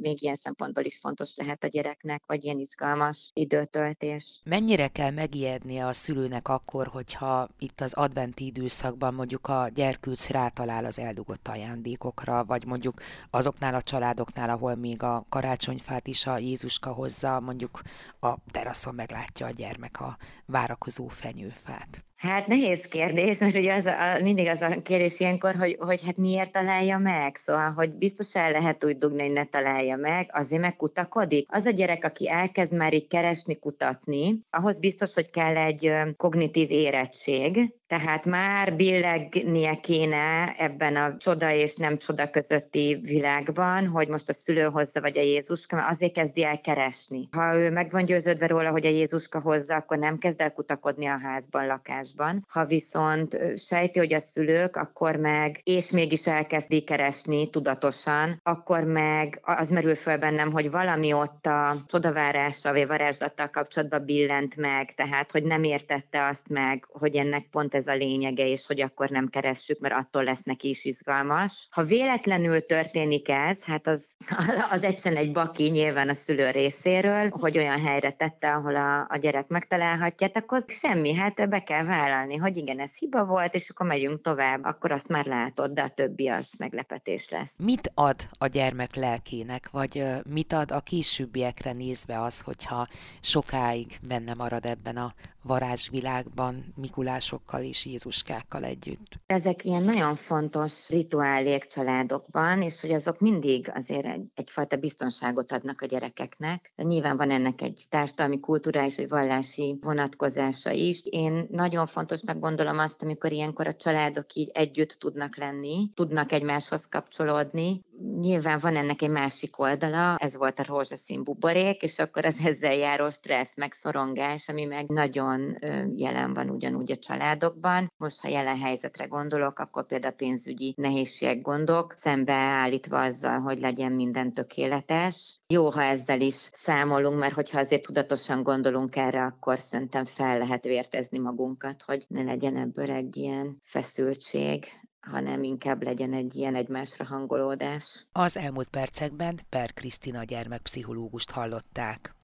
még 0.00 0.22
ilyen 0.22 0.34
szempontból 0.34 0.84
is 0.84 0.98
fontos 0.98 1.32
lehet 1.36 1.64
a 1.64 1.66
gyereknek, 1.66 2.22
vagy 2.26 2.44
ilyen 2.44 2.58
izgalmas 2.58 3.30
időtöltés. 3.34 4.40
Mennyire 4.44 4.88
kell 4.88 5.10
megijednie 5.10 5.86
a 5.86 5.92
szülőnek 5.92 6.48
akkor, 6.48 6.86
hogyha 6.86 7.48
itt 7.58 7.80
az 7.80 7.92
adventi 7.94 8.46
időszakban 8.46 9.14
mondjuk 9.14 9.48
a 9.48 9.68
gyerkőc 9.74 10.28
rátalál 10.28 10.84
az 10.84 10.98
eldugott 10.98 11.48
ajándékokra, 11.48 12.44
vagy 12.44 12.66
mondjuk 12.66 13.00
azoknál 13.30 13.74
a 13.74 13.82
családoknál, 13.82 14.50
ahol 14.50 14.74
még 14.74 15.02
a 15.02 15.26
karácsonyfát 15.28 16.06
is 16.06 16.26
a 16.26 16.38
Jézuska 16.38 16.92
hozza, 16.92 17.40
mondjuk 17.40 17.80
a 18.20 18.34
teraszon 18.50 18.94
meglátja 18.94 19.46
a 19.46 19.50
gyermek 19.50 20.00
a 20.00 20.16
várakozó 20.46 21.08
fenyőfát. 21.08 22.04
Hát 22.22 22.46
nehéz 22.46 22.84
kérdés, 22.84 23.38
mert 23.38 23.54
ugye 23.54 23.74
az 23.74 23.86
a, 23.86 24.22
mindig 24.22 24.46
az 24.46 24.60
a 24.60 24.82
kérdés 24.82 25.20
ilyenkor, 25.20 25.54
hogy, 25.54 25.76
hogy 25.80 26.04
hát 26.04 26.16
miért 26.16 26.52
találja 26.52 26.98
meg, 26.98 27.36
szóval, 27.36 27.70
hogy 27.70 27.90
biztos 27.90 28.34
el 28.34 28.50
lehet 28.50 28.84
úgy 28.84 28.96
dugni, 28.96 29.22
hogy 29.22 29.32
ne 29.32 29.44
találja 29.44 29.96
meg, 29.96 30.30
azért 30.32 30.62
meg 30.62 30.76
kutakodik. 30.76 31.46
Az 31.52 31.66
a 31.66 31.70
gyerek, 31.70 32.04
aki 32.04 32.28
elkezd 32.28 32.74
már 32.74 32.94
így 32.94 33.06
keresni, 33.06 33.58
kutatni, 33.58 34.40
ahhoz 34.50 34.78
biztos, 34.78 35.14
hogy 35.14 35.30
kell 35.30 35.56
egy 35.56 35.92
kognitív 36.16 36.70
érettség, 36.70 37.72
tehát 37.92 38.26
már 38.26 38.76
billegnie 38.76 39.80
kéne 39.80 40.54
ebben 40.58 40.96
a 40.96 41.16
csoda 41.16 41.50
és 41.50 41.76
nem 41.76 41.98
csoda 41.98 42.30
közötti 42.30 42.98
világban, 43.02 43.86
hogy 43.86 44.08
most 44.08 44.28
a 44.28 44.32
szülő 44.32 44.62
hozza, 44.62 45.00
vagy 45.00 45.18
a 45.18 45.22
Jézuska, 45.22 45.76
mert 45.76 45.90
azért 45.90 46.12
kezdi 46.12 46.44
el 46.44 46.60
keresni. 46.60 47.28
Ha 47.32 47.56
ő 47.56 47.70
meg 47.70 47.90
van 47.90 48.04
győződve 48.04 48.46
róla, 48.46 48.70
hogy 48.70 48.86
a 48.86 48.90
Jézuska 48.90 49.40
hozza, 49.40 49.74
akkor 49.74 49.98
nem 49.98 50.18
kezd 50.18 50.40
el 50.40 50.52
kutakodni 50.52 51.06
a 51.06 51.18
házban, 51.18 51.66
lakásban. 51.66 52.11
Ha 52.48 52.64
viszont 52.64 53.38
sejti, 53.56 53.98
hogy 53.98 54.12
a 54.12 54.20
szülők, 54.20 54.76
akkor 54.76 55.16
meg, 55.16 55.60
és 55.64 55.90
mégis 55.90 56.26
elkezdi 56.26 56.80
keresni 56.80 57.50
tudatosan, 57.50 58.40
akkor 58.42 58.84
meg 58.84 59.40
az 59.42 59.70
merül 59.70 59.94
föl 59.94 60.16
bennem, 60.16 60.52
hogy 60.52 60.70
valami 60.70 61.12
ott 61.12 61.46
a 61.46 61.76
csodavárással, 61.86 62.72
vagy 62.72 62.86
varázslattal 62.86 63.48
kapcsolatban 63.48 64.04
billent 64.04 64.56
meg, 64.56 64.94
tehát 64.94 65.30
hogy 65.30 65.44
nem 65.44 65.62
értette 65.62 66.26
azt 66.26 66.48
meg, 66.48 66.86
hogy 66.88 67.16
ennek 67.16 67.46
pont 67.50 67.74
ez 67.74 67.86
a 67.86 67.94
lényege, 67.94 68.46
és 68.46 68.66
hogy 68.66 68.80
akkor 68.80 69.08
nem 69.08 69.28
keressük, 69.28 69.78
mert 69.80 69.94
attól 69.94 70.24
lesz 70.24 70.42
neki 70.42 70.68
is 70.68 70.84
izgalmas. 70.84 71.68
Ha 71.70 71.82
véletlenül 71.82 72.66
történik 72.66 73.28
ez, 73.28 73.64
hát 73.64 73.86
az, 73.86 74.14
az 74.70 74.82
egyszerűen 74.82 75.22
egy 75.22 75.32
baki 75.32 75.68
nyilván 75.68 76.08
a 76.08 76.14
szülő 76.14 76.50
részéről, 76.50 77.28
hogy 77.30 77.58
olyan 77.58 77.80
helyre 77.80 78.10
tette, 78.10 78.54
ahol 78.54 78.76
a, 78.76 79.06
a 79.08 79.16
gyerek 79.16 79.48
megtalálhatja, 79.48 80.28
akkor 80.32 80.64
semmi, 80.66 81.14
hát 81.14 81.48
be 81.48 81.62
kell 81.62 81.84
vállalni, 82.02 82.36
hogy 82.36 82.56
igen, 82.56 82.80
ez 82.80 82.94
hiba 82.94 83.24
volt, 83.24 83.54
és 83.54 83.70
akkor 83.70 83.86
megyünk 83.86 84.20
tovább, 84.20 84.64
akkor 84.64 84.92
azt 84.92 85.08
már 85.08 85.26
látod, 85.26 85.72
de 85.72 85.82
a 85.82 85.88
többi 85.88 86.28
az 86.28 86.52
meglepetés 86.58 87.28
lesz. 87.28 87.54
Mit 87.58 87.90
ad 87.94 88.28
a 88.38 88.46
gyermek 88.46 88.94
lelkének, 88.94 89.70
vagy 89.70 90.04
mit 90.28 90.52
ad 90.52 90.70
a 90.70 90.80
későbbiekre 90.80 91.72
nézve 91.72 92.20
az, 92.22 92.40
hogyha 92.40 92.88
sokáig 93.20 93.98
benne 94.08 94.34
marad 94.34 94.66
ebben 94.66 94.96
a 94.96 95.14
varázsvilágban 95.42 96.64
Mikulásokkal 96.76 97.62
és 97.62 97.86
Jézuskákkal 97.86 98.64
együtt. 98.64 99.20
Ezek 99.26 99.64
ilyen 99.64 99.82
nagyon 99.82 100.14
fontos 100.14 100.88
rituálék 100.88 101.66
családokban, 101.66 102.62
és 102.62 102.80
hogy 102.80 102.92
azok 102.92 103.20
mindig 103.20 103.70
azért 103.74 104.06
egy, 104.06 104.24
egyfajta 104.34 104.76
biztonságot 104.76 105.52
adnak 105.52 105.80
a 105.80 105.86
gyerekeknek. 105.86 106.72
Nyilván 106.76 107.16
van 107.16 107.30
ennek 107.30 107.62
egy 107.62 107.84
társadalmi, 107.88 108.40
kulturális 108.40 108.96
vagy 108.96 109.08
vallási 109.08 109.78
vonatkozása 109.80 110.70
is. 110.70 111.02
Én 111.04 111.46
nagyon 111.50 111.86
fontosnak 111.86 112.38
gondolom 112.38 112.78
azt, 112.78 113.02
amikor 113.02 113.32
ilyenkor 113.32 113.66
a 113.66 113.72
családok 113.72 114.34
így 114.34 114.50
együtt 114.54 114.90
tudnak 114.98 115.36
lenni, 115.36 115.90
tudnak 115.94 116.32
egymáshoz 116.32 116.86
kapcsolódni. 116.86 117.80
Nyilván 118.20 118.58
van 118.58 118.76
ennek 118.76 119.02
egy 119.02 119.10
másik 119.10 119.58
oldala, 119.58 120.16
ez 120.16 120.36
volt 120.36 120.58
a 120.58 120.64
rózsaszín 120.66 121.24
buborék, 121.24 121.82
és 121.82 121.98
akkor 121.98 122.24
az 122.24 122.38
ezzel 122.46 122.74
járó 122.74 123.10
stressz, 123.10 123.56
meg 123.56 123.72
szorongás, 123.72 124.48
ami 124.48 124.64
meg 124.64 124.86
nagyon 124.88 125.56
jelen 125.96 126.34
van 126.34 126.50
ugyanúgy 126.50 126.92
a 126.92 126.96
családokban. 126.96 127.92
Most, 127.96 128.20
ha 128.20 128.28
jelen 128.28 128.58
helyzetre 128.58 129.04
gondolok, 129.04 129.58
akkor 129.58 129.86
például 129.86 130.14
pénzügyi 130.14 130.74
nehézségek 130.76 131.42
gondok, 131.42 131.92
szembeállítva 131.96 133.00
azzal, 133.00 133.38
hogy 133.38 133.60
legyen 133.60 133.92
minden 133.92 134.34
tökéletes. 134.34 135.40
Jó, 135.46 135.70
ha 135.70 135.82
ezzel 135.82 136.20
is 136.20 136.34
számolunk, 136.52 137.18
mert 137.18 137.34
hogyha 137.34 137.58
azért 137.58 137.82
tudatosan 137.82 138.42
gondolunk 138.42 138.96
erre, 138.96 139.22
akkor 139.22 139.58
szerintem 139.58 140.04
fel 140.04 140.38
lehet 140.38 140.64
vértezni 140.64 141.18
magunkat, 141.18 141.82
hogy 141.82 142.04
ne 142.08 142.22
legyen 142.22 142.56
ebből 142.56 142.90
egy 142.90 143.16
ilyen 143.16 143.58
feszültség, 143.62 144.64
hanem 145.10 145.42
inkább 145.42 145.82
legyen 145.82 146.12
egy 146.12 146.36
ilyen 146.36 146.54
egymásra 146.54 147.04
hangolódás. 147.04 148.06
Az 148.12 148.36
elmúlt 148.36 148.68
percekben 148.68 149.40
Per 149.48 149.72
Krisztina 149.72 150.24
gyermekpszichológust 150.24 151.30
hallották. 151.30 152.14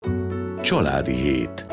Családi 0.60 1.14
hét. 1.14 1.66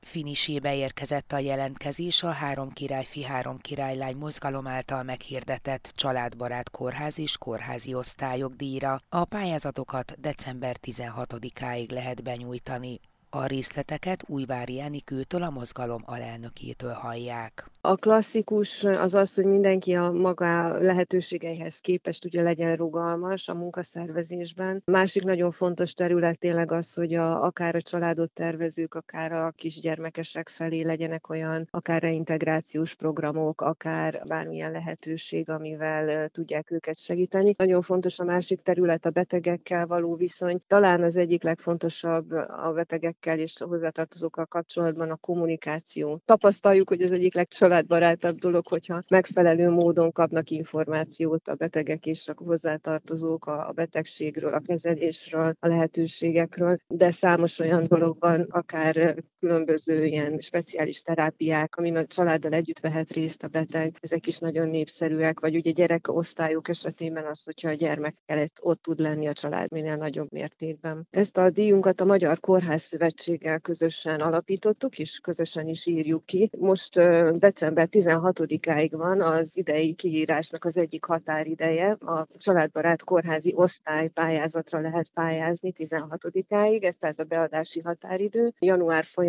Finisébe 0.00 0.76
érkezett 0.76 1.32
a 1.32 1.38
jelentkezés 1.38 2.22
a 2.22 2.30
Három 2.30 2.70
királyfi, 2.70 3.24
Három 3.24 3.58
királylány 3.58 4.16
mozgalom 4.16 4.66
által 4.66 5.02
meghirdetett 5.02 5.92
családbarát 5.94 6.70
kórház 6.70 7.18
és 7.18 7.38
kórházi 7.38 7.94
osztályok 7.94 8.54
díjra. 8.54 9.00
A 9.08 9.24
pályázatokat 9.24 10.20
december 10.20 10.76
16-áig 10.86 11.90
lehet 11.92 12.22
benyújtani. 12.22 13.00
A 13.30 13.46
részleteket 13.46 14.24
Újvári 14.26 14.80
Enikőtől 14.80 15.42
a 15.42 15.50
mozgalom 15.50 16.02
alelnökétől 16.06 16.92
hallják. 16.92 17.70
A 17.80 17.94
klasszikus 17.94 18.84
az 18.84 19.14
az, 19.14 19.34
hogy 19.34 19.44
mindenki 19.44 19.94
a 19.94 20.10
maga 20.12 20.76
lehetőségeihez 20.78 21.78
képest 21.78 22.24
ugye 22.24 22.42
legyen 22.42 22.76
rugalmas 22.76 23.48
a 23.48 23.54
munkaszervezésben. 23.54 24.82
Másik 24.84 25.22
nagyon 25.22 25.50
fontos 25.50 25.92
terület 25.92 26.38
tényleg 26.38 26.72
az, 26.72 26.94
hogy 26.94 27.14
a, 27.14 27.42
akár 27.42 27.74
a 27.74 27.80
családot 27.80 28.30
tervezők, 28.30 28.94
akár 28.94 29.32
a 29.32 29.50
kisgyermekesek 29.56 30.48
felé 30.48 30.82
legyenek 30.82 31.28
olyan 31.28 31.68
akár 31.70 32.02
reintegrációs 32.02 32.94
programok, 32.94 33.60
akár 33.60 34.22
bármilyen 34.26 34.72
lehetőség, 34.72 35.48
amivel 35.48 36.28
tudják 36.28 36.70
őket 36.70 36.98
segíteni. 36.98 37.54
Nagyon 37.56 37.82
fontos 37.82 38.18
a 38.18 38.24
másik 38.24 38.60
terület 38.60 39.06
a 39.06 39.10
betegekkel 39.10 39.86
való 39.86 40.14
viszony. 40.14 40.60
Talán 40.66 41.02
az 41.02 41.16
egyik 41.16 41.42
legfontosabb 41.42 42.30
a 42.64 42.72
betegek 42.74 43.16
gyerekekkel 43.20 43.38
és 43.38 43.58
hozzátartozókkal 43.58 44.46
kapcsolatban 44.46 45.10
a 45.10 45.16
kommunikáció. 45.16 46.20
Tapasztaljuk, 46.24 46.88
hogy 46.88 47.02
ez 47.02 47.10
egyik 47.10 47.34
legcsaládbarátabb 47.34 48.38
dolog, 48.38 48.66
hogyha 48.66 49.02
megfelelő 49.08 49.70
módon 49.70 50.12
kapnak 50.12 50.50
információt 50.50 51.48
a 51.48 51.54
betegek 51.54 52.06
és 52.06 52.28
a 52.28 52.34
hozzátartozók 52.36 53.46
a 53.46 53.72
betegségről, 53.74 54.54
a 54.54 54.60
kezelésről, 54.60 55.54
a 55.60 55.66
lehetőségekről, 55.66 56.78
de 56.86 57.10
számos 57.10 57.58
olyan 57.58 57.84
dolog 57.88 58.16
van, 58.20 58.46
akár 58.50 59.24
különböző 59.40 60.04
ilyen 60.04 60.38
speciális 60.40 61.02
terápiák, 61.02 61.76
amin 61.76 61.96
a 61.96 62.06
családdal 62.06 62.52
együtt 62.52 62.80
vehet 62.80 63.10
részt 63.10 63.42
a 63.42 63.48
beteg, 63.48 63.96
ezek 64.00 64.26
is 64.26 64.38
nagyon 64.38 64.68
népszerűek, 64.68 65.40
vagy 65.40 65.56
ugye 65.56 65.70
gyerekosztályok 65.70 66.68
esetében 66.68 67.24
az, 67.24 67.44
hogyha 67.44 67.68
a 67.68 67.74
gyermek 67.74 68.14
kellett 68.26 68.58
ott 68.60 68.82
tud 68.82 68.98
lenni 68.98 69.26
a 69.26 69.32
család 69.32 69.72
minél 69.72 69.96
nagyobb 69.96 70.32
mértékben. 70.32 71.06
Ezt 71.10 71.36
a 71.36 71.50
díjunkat 71.50 72.00
a 72.00 72.04
Magyar 72.04 72.40
Kórház 72.40 72.82
Szövetséggel 72.82 73.58
közösen 73.58 74.20
alapítottuk, 74.20 74.98
és 74.98 75.18
közösen 75.22 75.68
is 75.68 75.86
írjuk 75.86 76.26
ki. 76.26 76.50
Most 76.58 76.94
december 77.38 77.88
16-áig 77.90 78.90
van 78.90 79.20
az 79.20 79.56
idei 79.56 79.94
kiírásnak 79.94 80.64
az 80.64 80.76
egyik 80.76 81.04
határideje. 81.04 81.90
A 81.90 82.26
családbarát 82.36 83.04
kórházi 83.04 83.52
osztály 83.56 84.08
pályázatra 84.08 84.80
lehet 84.80 85.08
pályázni 85.14 85.72
16-áig, 85.76 86.84
ez 86.84 86.96
tehát 86.96 87.20
a 87.20 87.24
beadási 87.24 87.80
határidő. 87.80 88.52
Január 88.58 89.04
folyamán 89.04 89.26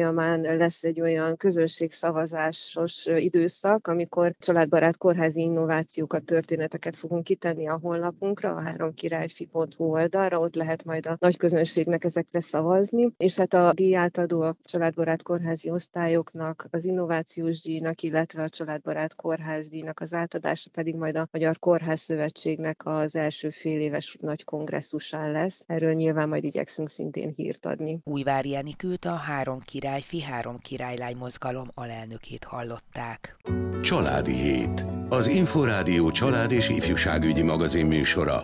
lesz 0.58 0.84
egy 0.84 1.02
olyan 1.02 1.38
közönségszavazásos 1.38 3.06
időszak, 3.06 3.88
amikor 3.88 4.36
családbarát 4.40 4.98
kórházi 4.98 5.42
innovációkat, 5.42 6.24
történeteket 6.24 6.96
fogunk 6.96 7.24
kitenni 7.24 7.68
a 7.68 7.80
honlapunkra, 7.82 8.56
a 8.56 8.62
háromkirályfi.hu 8.62 9.84
oldalra, 9.84 10.40
ott 10.40 10.56
lehet 10.56 10.84
majd 10.84 11.06
a 11.06 11.18
nagy 11.20 11.38
közönségnek 11.38 12.04
ezekre 12.04 12.42
szavazni, 12.42 13.14
és 13.18 13.36
hát 13.36 13.54
a 13.54 13.72
díjátadó 13.74 14.42
a 14.42 14.56
családbarát 14.64 15.24
kórházi 15.24 15.70
osztályoknak, 15.70 16.68
az 16.72 16.86
innovációs 16.86 17.62
díjnak, 17.62 18.02
illetve 18.02 18.44
a 18.44 18.50
családbarát 18.50 19.16
kórházdíjnak 19.16 20.00
az 20.00 20.14
átadása 20.14 20.70
pedig 20.74 20.96
majd 20.96 21.16
a 21.16 21.28
Magyar 21.32 21.60
Kórház 21.60 22.00
Szövetségnek 22.00 22.82
az 22.86 23.16
első 23.16 23.50
fél 23.50 23.82
éves 23.82 24.18
nagy 24.22 24.44
kongresszusán 24.44 25.32
lesz. 25.32 25.64
Erről 25.68 25.94
nyilván 25.94 26.30
majd 26.30 26.44
igyekszünk 26.44 26.90
szintén 26.90 27.30
hírt 27.30 27.66
adni. 27.66 28.00
Újvári 28.04 28.56
Enikőt 28.56 29.06
a 29.06 29.16
Három 29.16 29.60
királyfi, 29.90 30.22
Három 30.22 30.58
királylány 30.58 31.16
mozgalom 31.18 31.72
alelnökét 31.74 32.44
hallották. 32.44 33.38
Családi 33.82 34.34
Hét. 34.34 34.86
Az 35.10 35.28
Inforádió 35.28 36.12
család 36.12 36.52
és 36.52 36.70
ifjúságügyi 36.70 37.42
magazin 37.42 37.86
műsora. 37.86 38.44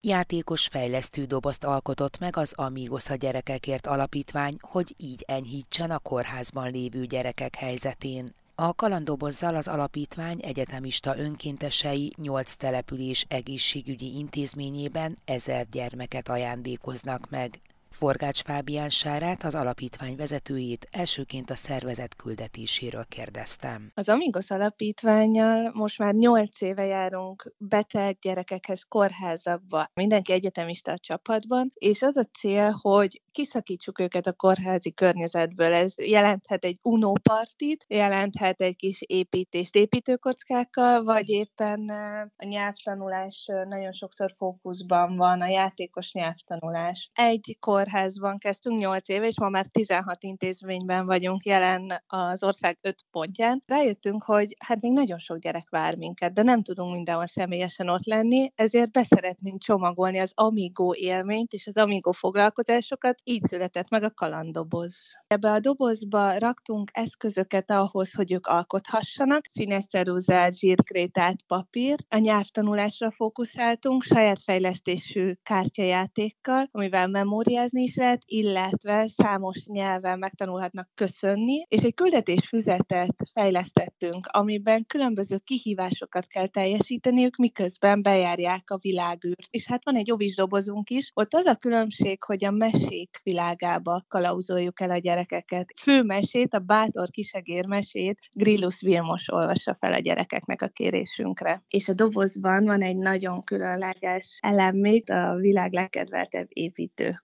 Játékos 0.00 0.66
fejlesztő 0.66 1.24
dobozt 1.24 1.64
alkotott 1.64 2.18
meg 2.18 2.36
az 2.36 2.52
Amigos 2.54 3.10
a 3.10 3.14
gyerekekért 3.14 3.86
alapítvány, 3.86 4.56
hogy 4.60 4.94
így 4.98 5.24
enyhítsen 5.26 5.90
a 5.90 5.98
kórházban 5.98 6.70
lévő 6.70 7.04
gyerekek 7.04 7.54
helyzetén. 7.54 8.34
A 8.54 8.74
kalandobozzal 8.74 9.54
az 9.56 9.68
alapítvány 9.68 10.40
egyetemista 10.42 11.18
önkéntesei 11.18 12.12
nyolc 12.16 12.54
település 12.54 13.24
egészségügyi 13.28 14.16
intézményében 14.18 15.18
ezer 15.24 15.66
gyermeket 15.68 16.28
ajándékoznak 16.28 17.30
meg. 17.30 17.60
Forgács 17.98 18.42
Fábián 18.42 18.90
Sárát, 18.90 19.42
az 19.42 19.54
alapítvány 19.54 20.16
vezetőjét 20.16 20.88
elsőként 20.90 21.50
a 21.50 21.54
szervezet 21.54 22.14
küldetéséről 22.14 23.04
kérdeztem. 23.08 23.90
Az 23.94 24.08
Amigos 24.08 24.50
alapítványjal 24.50 25.70
most 25.74 25.98
már 25.98 26.14
nyolc 26.14 26.60
éve 26.60 26.84
járunk 26.84 27.54
beteg 27.58 28.18
gyerekekhez 28.20 28.82
kórházakba. 28.88 29.90
Mindenki 29.94 30.32
egyetemista 30.32 30.92
a 30.92 30.98
csapatban, 30.98 31.72
és 31.74 32.02
az 32.02 32.16
a 32.16 32.24
cél, 32.38 32.70
hogy 32.70 33.22
kiszakítsuk 33.32 34.00
őket 34.00 34.26
a 34.26 34.32
kórházi 34.32 34.92
környezetből. 34.92 35.72
Ez 35.72 35.94
jelenthet 35.96 36.64
egy 36.64 36.78
unópartit, 36.82 37.84
jelenthet 37.88 38.60
egy 38.60 38.76
kis 38.76 39.02
építést 39.02 39.74
építőkockákkal, 39.74 41.04
vagy 41.04 41.28
éppen 41.28 41.88
a 42.36 42.44
nyelvtanulás 42.44 43.44
nagyon 43.68 43.92
sokszor 43.92 44.34
fókuszban 44.36 45.16
van, 45.16 45.40
a 45.40 45.48
játékos 45.48 46.12
nyelvtanulás. 46.12 47.10
Egy 47.14 47.56
kor 47.60 47.85
kórházban 47.86 48.38
kezdtünk 48.38 48.78
8 48.78 49.08
éve, 49.08 49.26
és 49.26 49.40
ma 49.40 49.48
már 49.48 49.66
16 49.66 50.22
intézményben 50.22 51.06
vagyunk 51.06 51.44
jelen 51.44 52.02
az 52.06 52.42
ország 52.42 52.78
5 52.80 53.04
pontján. 53.10 53.62
Rájöttünk, 53.66 54.22
hogy 54.22 54.56
hát 54.64 54.80
még 54.80 54.92
nagyon 54.92 55.18
sok 55.18 55.38
gyerek 55.38 55.68
vár 55.70 55.96
minket, 55.96 56.32
de 56.32 56.42
nem 56.42 56.62
tudunk 56.62 56.92
mindenhol 56.92 57.26
személyesen 57.26 57.88
ott 57.88 58.04
lenni, 58.04 58.52
ezért 58.54 58.90
beszeretnénk 58.90 59.62
csomagolni 59.62 60.18
az 60.18 60.32
Amigo 60.34 60.94
élményt 60.94 61.52
és 61.52 61.66
az 61.66 61.76
Amigo 61.76 62.12
foglalkozásokat, 62.12 63.18
így 63.24 63.44
született 63.44 63.88
meg 63.88 64.02
a 64.02 64.10
kalandoboz. 64.10 64.96
Ebbe 65.26 65.50
a 65.50 65.60
dobozba 65.60 66.38
raktunk 66.38 66.90
eszközöket 66.92 67.70
ahhoz, 67.70 68.14
hogy 68.14 68.32
ők 68.32 68.46
alkothassanak, 68.46 69.44
színes 69.52 69.86
ceruzát, 69.86 70.58
zsírkrétát, 70.58 71.36
papír. 71.46 71.96
A 72.08 72.18
nyelvtanulásra 72.18 73.10
fókuszáltunk, 73.10 74.02
saját 74.02 74.42
fejlesztésű 74.42 75.32
kártyajátékkal, 75.42 76.68
amivel 76.70 77.06
memóriázni 77.06 77.75
dolgozni 77.76 77.82
is 77.82 77.96
lehet, 77.96 78.22
illetve 78.26 79.08
számos 79.16 79.66
nyelven 79.66 80.18
megtanulhatnak 80.18 80.88
köszönni, 80.94 81.66
és 81.68 81.82
egy 81.82 81.94
küldetésfüzetet 81.94 83.14
fejlesztettünk, 83.32 84.26
amiben 84.26 84.84
különböző 84.86 85.38
kihívásokat 85.44 86.26
kell 86.26 86.46
teljesíteniük, 86.46 87.36
miközben 87.36 88.02
bejárják 88.02 88.70
a 88.70 88.78
világűrt. 88.80 89.46
És 89.50 89.66
hát 89.66 89.84
van 89.84 89.96
egy 89.96 90.10
ovis 90.10 90.34
dobozunk 90.34 90.90
is, 90.90 91.10
ott 91.14 91.34
az 91.34 91.46
a 91.46 91.54
különbség, 91.54 92.22
hogy 92.22 92.44
a 92.44 92.50
mesék 92.50 93.20
világába 93.22 94.04
kalauzoljuk 94.08 94.80
el 94.80 94.90
a 94.90 94.98
gyerekeket. 94.98 95.72
Főmesét, 95.82 96.54
a 96.54 96.58
bátor 96.58 97.10
kisegér 97.10 97.66
mesét 97.66 98.18
Grillus 98.32 98.80
Vilmos 98.80 99.32
olvassa 99.32 99.76
fel 99.80 99.92
a 99.92 99.98
gyerekeknek 99.98 100.62
a 100.62 100.68
kérésünkre. 100.68 101.62
És 101.68 101.88
a 101.88 101.92
dobozban 101.92 102.64
van 102.64 102.82
egy 102.82 102.96
nagyon 102.96 103.42
különleges 103.42 104.38
elem 104.42 104.76
még, 104.76 105.10
a 105.10 105.34
világ 105.34 105.72
legkedveltebb 105.72 106.46
építő 106.48 107.20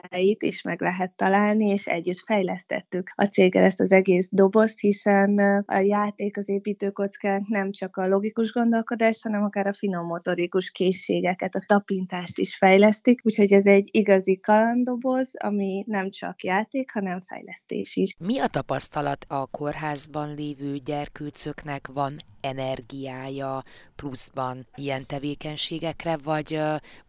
kockáit 0.00 0.42
is 0.42 0.62
meg 0.62 0.80
lehet 0.80 1.12
találni, 1.16 1.68
és 1.68 1.86
együtt 1.86 2.18
fejlesztettük 2.18 3.12
a 3.14 3.24
céggel 3.24 3.64
ezt 3.64 3.80
az 3.80 3.92
egész 3.92 4.28
dobozt, 4.32 4.78
hiszen 4.78 5.38
a 5.66 5.78
játék, 5.78 6.36
az 6.36 6.48
építőkockák 6.48 7.42
nem 7.46 7.70
csak 7.70 7.96
a 7.96 8.08
logikus 8.08 8.52
gondolkodást, 8.52 9.22
hanem 9.22 9.42
akár 9.42 9.66
a 9.66 9.72
finom 9.72 10.06
motorikus 10.06 10.70
készségeket, 10.70 11.54
a 11.54 11.64
tapintást 11.66 12.38
is 12.38 12.56
fejlesztik, 12.56 13.20
úgyhogy 13.24 13.52
ez 13.52 13.66
egy 13.66 13.88
igazi 13.90 14.40
kalandoboz, 14.40 15.30
ami 15.38 15.84
nem 15.86 16.10
csak 16.10 16.42
játék, 16.42 16.92
hanem 16.92 17.22
fejlesztés 17.26 17.96
is. 17.96 18.14
Mi 18.18 18.38
a 18.38 18.46
tapasztalat 18.46 19.24
a 19.28 19.46
kórházban 19.46 20.34
lévő 20.34 20.76
gyerkőcöknek? 20.76 21.86
Van 21.92 22.16
energiája 22.40 23.62
pluszban 23.96 24.66
ilyen 24.74 25.06
tevékenységekre, 25.06 26.16
vagy 26.24 26.60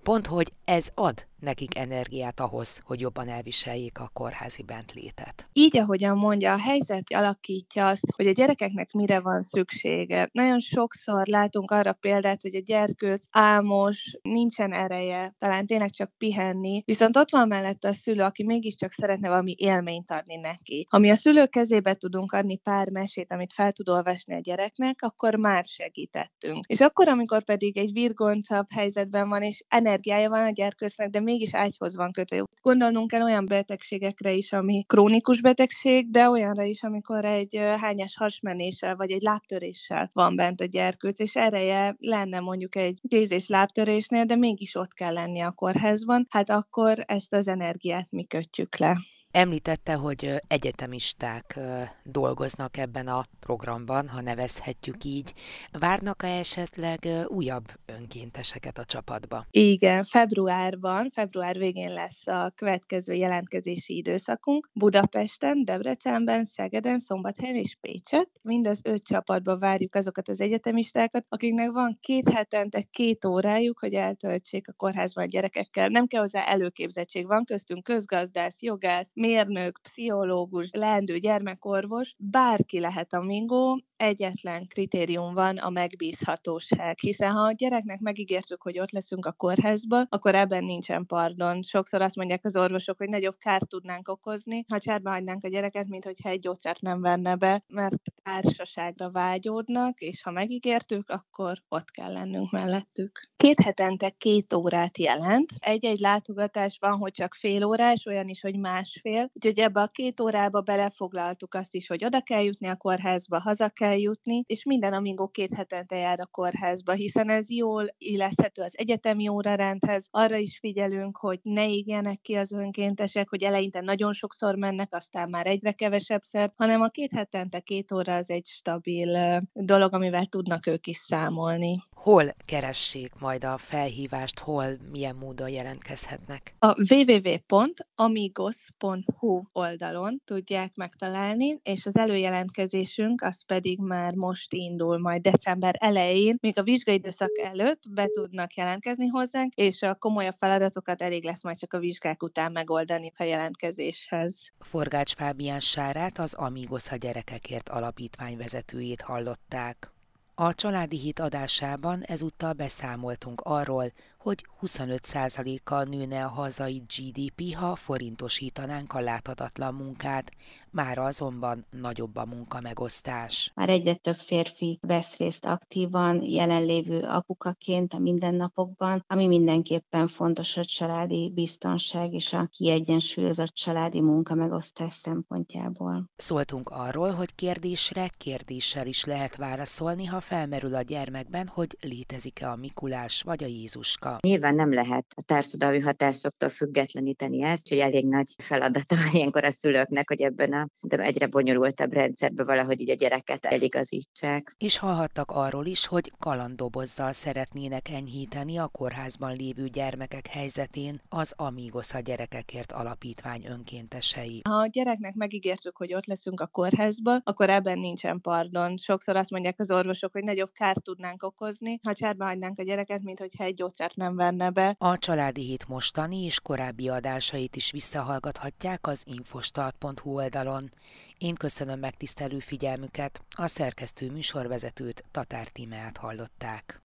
pont, 0.04 0.28
hogy 0.28 0.52
ez 0.66 0.90
ad 0.94 1.29
nekik 1.40 1.78
energiát 1.78 2.40
ahhoz, 2.40 2.82
hogy 2.86 3.00
jobban 3.00 3.28
elviseljék 3.28 4.00
a 4.00 4.10
kórházi 4.14 4.64
bentlétet. 4.64 5.50
Így, 5.54 5.78
ahogyan 5.78 6.18
mondja, 6.18 6.54
a 6.54 6.60
helyzet 6.60 7.04
alakítja 7.14 7.88
azt, 7.88 8.06
hogy 8.16 8.28
a 8.28 8.32
gyerekeknek 8.32 8.92
mire 8.92 9.20
van 9.20 9.42
szüksége. 9.42 10.30
Nagyon 10.32 10.60
sokszor 10.60 11.28
látunk 11.28 11.72
arra 11.72 11.94
példát, 11.94 12.42
hogy 12.42 12.56
a 12.56 12.62
gyerkőc 12.66 13.24
álmos, 13.32 14.18
nincsen 14.22 14.74
ereje, 14.74 15.36
talán 15.38 15.66
tényleg 15.66 15.92
csak 15.92 16.12
pihenni, 16.18 16.84
viszont 16.86 17.18
ott 17.18 17.32
van 17.32 17.48
mellette 17.48 17.88
a 17.88 17.94
szülő, 17.94 18.24
aki 18.24 18.44
mégiscsak 18.44 18.92
szeretne 18.92 19.28
valami 19.28 19.56
élményt 19.58 20.12
adni 20.12 20.36
neki. 20.36 20.88
Ha 20.90 20.98
mi 20.98 21.10
a 21.10 21.16
szülő 21.16 21.46
kezébe 21.46 21.94
tudunk 21.94 22.32
adni 22.32 22.58
pár 22.58 22.90
mesét, 22.90 23.32
amit 23.32 23.54
fel 23.54 23.72
tud 23.72 23.90
olvasni 23.90 24.34
a 24.34 24.40
gyereknek, 24.40 25.02
akkor 25.02 25.36
már 25.36 25.64
segítettünk. 25.64 26.66
És 26.68 26.80
akkor, 26.80 27.08
amikor 27.08 27.44
pedig 27.44 27.78
egy 27.78 27.92
virgoncabb 27.92 28.66
helyzetben 28.70 29.30
van, 29.30 29.42
és 29.42 29.64
energiája 29.68 30.30
van 30.30 30.46
a 30.46 30.52
gyerkőcnek, 30.52 31.10
de 31.10 31.20
mégis 31.30 31.56
ágyhoz 31.56 31.96
van 31.96 32.12
kötve. 32.12 32.44
Gondolnunk 32.62 33.10
kell 33.10 33.22
olyan 33.24 33.46
betegségekre 33.46 34.32
is, 34.32 34.52
ami 34.52 34.84
krónikus 34.88 35.42
betegség, 35.42 36.12
de 36.12 36.30
olyanra 36.30 36.64
is, 36.64 36.84
amikor 36.84 37.26
egy 37.26 37.56
hányás 37.56 38.16
hasmenéssel 38.18 38.96
vagy 38.96 39.12
egy 39.12 39.22
lábtöréssel 39.22 40.10
van 40.14 40.36
bent 40.36 40.62
a 40.62 40.66
gyerkőc, 40.66 41.20
és 41.20 41.36
ereje 41.36 41.96
lenne 42.00 42.40
mondjuk 42.40 42.76
egy 42.76 43.00
kéz- 43.08 43.32
és 43.32 43.48
lábtörésnél, 43.48 44.26
de 44.26 44.36
mégis 44.36 44.76
ott 44.76 44.94
kell 44.94 45.14
lenni 45.14 45.40
a 45.40 45.52
kórházban, 45.52 46.26
hát 46.30 46.50
akkor 46.50 47.04
ezt 47.06 47.34
az 47.34 47.48
energiát 47.48 48.12
mi 48.12 48.26
kötjük 48.26 48.78
le. 48.78 48.98
Említette, 49.32 49.94
hogy 49.94 50.34
egyetemisták 50.48 51.60
dolgoznak 52.04 52.78
ebben 52.78 53.08
a 53.08 53.24
programban, 53.40 54.08
ha 54.08 54.22
nevezhetjük 54.22 55.04
így. 55.04 55.34
Várnak-e 55.80 56.28
esetleg 56.28 57.00
újabb 57.28 57.64
önkénteseket 57.86 58.78
a 58.78 58.84
csapatba. 58.84 59.46
Igen, 59.52 60.04
februárban, 60.04 61.10
február 61.14 61.58
végén 61.58 61.94
lesz 61.94 62.28
a 62.28 62.54
következő 62.56 63.14
jelentkezési 63.14 63.98
időszakunk 63.98 64.70
Budapesten, 64.74 65.66
Debrecenben, 65.66 66.46
Szegeden, 66.46 67.00
Szombathelyen 67.00 67.56
és 67.56 67.78
Pécset. 67.82 68.30
Mind 68.42 68.68
az 68.68 68.80
öt 68.84 69.04
csapatba 69.04 69.58
várjuk 69.58 69.96
azokat 69.96 70.30
az 70.30 70.42
egyetemistákat, 70.42 71.26
akiknek 71.30 71.72
van 71.72 71.98
két 72.02 72.30
hetente 72.30 72.82
két 72.82 73.26
órájuk, 73.26 73.80
hogy 73.80 73.94
eltöltsék 73.94 74.68
a 74.68 74.74
kórházban 74.74 75.24
a 75.24 75.28
gyerekekkel. 75.28 75.88
Nem 75.88 76.08
kell 76.08 76.22
hozzá 76.22 76.42
előképzettség, 76.42 77.28
van 77.28 77.46
köztünk 77.46 77.84
közgazdász, 77.84 78.62
jogász, 78.62 79.12
mérnök, 79.20 79.80
pszichológus, 79.84 80.70
leendő 80.72 81.18
gyermekorvos, 81.18 82.16
bárki 82.18 82.80
lehet 82.80 83.14
a 83.14 83.22
mingó, 83.22 83.84
egyetlen 84.00 84.68
kritérium 84.68 85.34
van 85.34 85.58
a 85.58 85.70
megbízhatóság, 85.70 87.00
hiszen 87.00 87.32
ha 87.32 87.42
a 87.42 87.52
gyereknek 87.52 88.00
megígértük, 88.00 88.62
hogy 88.62 88.80
ott 88.80 88.92
leszünk 88.92 89.26
a 89.26 89.32
kórházba, 89.32 90.06
akkor 90.10 90.36
ebben 90.36 90.64
nincsen 90.64 91.06
pardon. 91.06 91.62
Sokszor 91.62 92.02
azt 92.02 92.16
mondják 92.16 92.46
az 92.46 92.58
orvosok, 92.58 92.98
hogy 92.98 93.10
nagyobb 93.10 93.38
kárt 93.38 93.68
tudnánk 93.68 94.08
okozni, 94.08 94.66
ha 94.68 94.80
cserbe 94.80 95.10
hagynánk 95.10 95.44
a 95.44 95.48
gyereket, 95.48 95.88
mint 95.88 96.04
hogyha 96.04 96.30
egy 96.30 96.40
gyógyszert 96.40 96.82
nem 96.82 97.02
venne 97.02 97.36
be, 97.36 97.64
mert 97.68 98.02
társaságra 98.24 99.12
vágyódnak, 99.12 100.00
és 100.00 100.24
ha 100.24 100.32
megígértük, 100.32 101.10
akkor 101.10 101.58
ott 101.68 101.92
kell 101.92 102.12
lennünk 102.12 102.52
mellettük. 102.52 103.20
Két 103.38 103.60
hetente 103.60 104.10
két 104.10 104.54
órát 104.54 104.98
jelent. 104.98 105.50
Egy-egy 105.58 106.00
látogatás 106.00 106.78
van, 106.80 106.98
hogy 106.98 107.12
csak 107.12 107.34
fél 107.34 107.64
órás, 107.64 108.06
olyan 108.06 108.28
is, 108.28 108.42
hogy 108.42 108.58
másfél. 108.58 109.30
Úgyhogy 109.34 109.60
ebbe 109.60 109.82
a 109.82 109.88
két 109.88 110.20
órába 110.20 110.62
belefoglaltuk 110.62 111.54
azt 111.54 111.76
is, 111.76 111.88
hogy 111.88 112.06
oda 112.06 112.22
kell 112.22 112.44
jutni 112.44 112.68
a 112.68 112.76
kórházba, 112.76 113.40
haza 113.40 113.70
kell 113.70 113.89
jutni, 113.96 114.44
és 114.48 114.64
minden 114.64 114.94
amingó 114.94 115.28
két 115.28 115.54
hetente 115.54 115.96
jár 115.96 116.20
a 116.20 116.26
kórházba, 116.26 116.94
hiszen 116.94 117.30
ez 117.30 117.52
jól 117.52 117.86
illeszthető 117.98 118.62
az 118.62 118.78
egyetemi 118.78 119.28
órarendhez. 119.28 120.08
Arra 120.12 120.36
is 120.36 120.60
figyelünk, 120.60 121.18
hogy 121.18 121.40
ne 121.42 121.70
égjenek 121.70 122.22
ki 122.22 122.34
az 122.34 122.52
önkéntesek, 122.52 123.30
hogy 123.30 123.44
eleinte 123.44 123.82
nagyon 123.82 124.14
sokszor 124.14 124.56
mennek, 124.56 124.94
aztán 124.96 125.30
már 125.30 125.48
egyre 125.48 125.72
kevesebbszer, 125.72 126.52
hanem 126.56 126.82
a 126.82 126.90
két 126.90 127.12
hetente 127.12 127.60
két 127.60 127.92
óra 127.92 128.16
az 128.16 128.30
egy 128.30 128.46
stabil 128.46 129.42
dolog, 129.54 129.94
amivel 129.94 130.26
tudnak 130.26 130.68
ők 130.68 130.88
is 130.88 130.98
számolni. 130.98 131.88
Hol 132.00 132.24
keressék 132.46 133.12
majd 133.20 133.44
a 133.44 133.58
felhívást, 133.58 134.40
hol, 134.40 134.66
milyen 134.92 135.16
módon 135.16 135.50
jelentkezhetnek? 135.50 136.56
A 136.60 136.94
www.amigos.hu 136.94 139.42
oldalon 139.54 140.22
tudják 140.26 140.76
megtalálni, 140.76 141.60
és 141.64 141.86
az 141.86 141.98
előjelentkezésünk 141.98 143.22
az 143.22 143.46
pedig 143.46 143.80
már 143.80 144.14
most 144.14 144.54
indul, 144.54 145.00
majd 145.00 145.22
december 145.22 145.76
elején, 145.80 146.38
még 146.42 146.58
a 146.58 146.64
vizsgaidőszak 146.64 147.38
előtt 147.44 147.82
be 147.90 148.08
tudnak 148.08 148.54
jelentkezni 148.54 149.08
hozzánk, 149.08 149.54
és 149.54 149.82
a 149.82 149.96
komolyabb 149.96 150.36
feladatokat 150.38 151.02
elég 151.02 151.24
lesz 151.24 151.44
majd 151.44 151.58
csak 151.58 151.74
a 151.74 151.80
vizsgák 151.80 152.24
után 152.24 152.52
megoldani 152.52 153.12
a 153.18 153.24
jelentkezéshez. 153.24 154.52
Forgács 154.60 155.14
Fábián 155.14 155.60
Sárát, 155.60 156.20
az 156.20 156.34
Amigos 156.34 156.92
a 156.92 156.96
gyerekekért 156.96 157.70
alapítvány 157.70 158.38
vezetőjét 158.38 159.02
hallották. 159.02 159.98
A 160.42 160.54
családi 160.54 160.98
hit 160.98 161.20
adásában 161.20 162.04
ezúttal 162.04 162.54
beszámoltunk 162.54 163.42
arról, 163.42 163.92
hogy 164.20 164.46
25%-kal 164.62 165.84
nőne 165.84 166.26
a 166.26 166.30
hazai 166.30 166.84
GDP, 166.98 167.54
ha 167.54 167.76
forintosítanánk 167.76 168.94
a 168.94 169.00
láthatatlan 169.00 169.74
munkát, 169.74 170.32
már 170.72 170.98
azonban 170.98 171.66
nagyobb 171.82 172.16
a 172.16 172.26
munka 172.26 172.62
megosztás. 172.62 173.52
Már 173.56 173.70
egyre 173.70 173.96
több 173.96 174.16
férfi 174.16 174.80
vesz 174.82 175.18
részt 175.18 175.46
aktívan, 175.46 176.24
jelenlévő 176.24 177.00
apukaként 177.00 177.94
a 177.94 178.00
mindennapokban, 178.00 179.04
ami 179.08 179.28
mindenképpen 179.28 180.08
fontos 180.08 180.58
a 180.58 180.66
családi 180.66 181.32
biztonság 181.34 182.14
és 182.14 182.34
a 182.34 182.50
kiegyensúlyozott 182.52 183.54
családi 183.54 184.02
munka 184.02 184.36
megosztás 184.36 184.94
szempontjából. 184.94 186.10
Szóltunk 186.16 186.70
arról, 186.70 187.12
hogy 187.12 187.36
kérdésre 187.36 188.10
kérdéssel 188.18 188.88
is 188.88 189.06
lehet 189.06 189.36
válaszolni, 189.36 190.06
ha 190.06 190.22
felmerül 190.22 190.76
a 190.76 190.82
gyermekben, 190.82 191.48
hogy 191.48 191.78
létezik-e 191.82 192.50
a 192.50 192.56
Mikulás 192.56 193.22
vagy 193.22 193.44
a 193.44 193.48
Jézuska. 193.48 194.09
Nyilván 194.20 194.56
nem 194.56 194.74
lehet 194.74 195.06
a 195.16 195.22
társadalmi 195.22 195.80
hatásoktól 195.80 196.50
függetleníteni 196.50 197.44
ezt, 197.44 197.70
hogy 197.70 197.78
elég 197.78 198.08
nagy 198.08 198.34
feladata 198.38 198.96
ilyenkor 199.12 199.44
a 199.44 199.52
szülőknek, 199.52 200.08
hogy 200.08 200.22
ebben 200.22 200.54
a 200.54 200.68
szerintem 200.74 201.08
egyre 201.08 201.28
bonyolultabb 201.28 201.94
rendszerben 201.94 202.46
valahogy 202.46 202.82
így 202.82 202.90
a 202.90 202.94
gyereket 202.94 203.46
eligazítsák. 203.46 204.56
És 204.58 204.78
hallhattak 204.78 205.32
arról 205.32 205.66
is, 205.66 205.88
hogy 205.88 206.12
kalandobozzal 206.20 207.12
szeretnének 207.12 207.90
enyhíteni 207.90 208.58
a 208.58 208.68
kórházban 208.68 209.36
lévő 209.36 209.68
gyermekek 209.68 210.28
helyzetén 210.28 211.02
az 211.10 211.34
Amigos 211.38 211.94
a 211.94 212.00
gyerekekért 212.00 212.72
alapítvány 212.72 213.46
önkéntesei. 213.46 214.42
Ha 214.50 214.56
a 214.56 214.68
gyereknek 214.68 215.14
megígértük, 215.14 215.78
hogy 215.78 215.94
ott 215.94 216.06
leszünk 216.06 216.40
a 216.40 216.48
kórházba, 216.48 217.22
akkor 217.24 217.50
ebben 217.50 217.80
nincsen 217.80 218.22
pardon. 218.22 218.78
Sokszor 218.78 219.16
azt 219.16 219.30
mondják 219.30 219.60
az 219.60 219.72
orvosok, 219.72 220.12
hogy 220.12 220.24
nagyobb 220.24 220.52
kárt 220.52 220.84
tudnánk 220.84 221.24
okozni, 221.24 221.80
ha 221.84 221.94
cserbe 221.94 222.26
hagynánk 222.26 222.60
a 222.60 222.64
gyereket, 222.64 223.02
mint 223.02 223.20
hogyha 223.20 223.44
egy 223.44 223.54
gyógyszert 223.54 223.96
nem 224.00 224.16
venne 224.16 224.50
be. 224.50 224.76
A 224.78 224.98
Családi 224.98 225.42
Hét 225.42 225.68
mostani 225.68 226.24
és 226.24 226.40
korábbi 226.40 226.90
adásait 226.90 227.56
is 227.56 227.72
visszahallgathatják 227.72 228.88
az 228.88 229.04
infostart.hu 229.06 230.16
oldalon. 230.16 230.72
Én 231.18 231.36
köszönöm 231.36 231.80
megtisztelő 231.80 232.40
figyelmüket, 232.40 233.22
a 233.36 233.48
szerkesztő 233.48 234.12
műsorvezetőt 234.12 235.04
Tatár 235.12 235.48
Tímeát 235.48 235.98
hallották. 235.98 236.82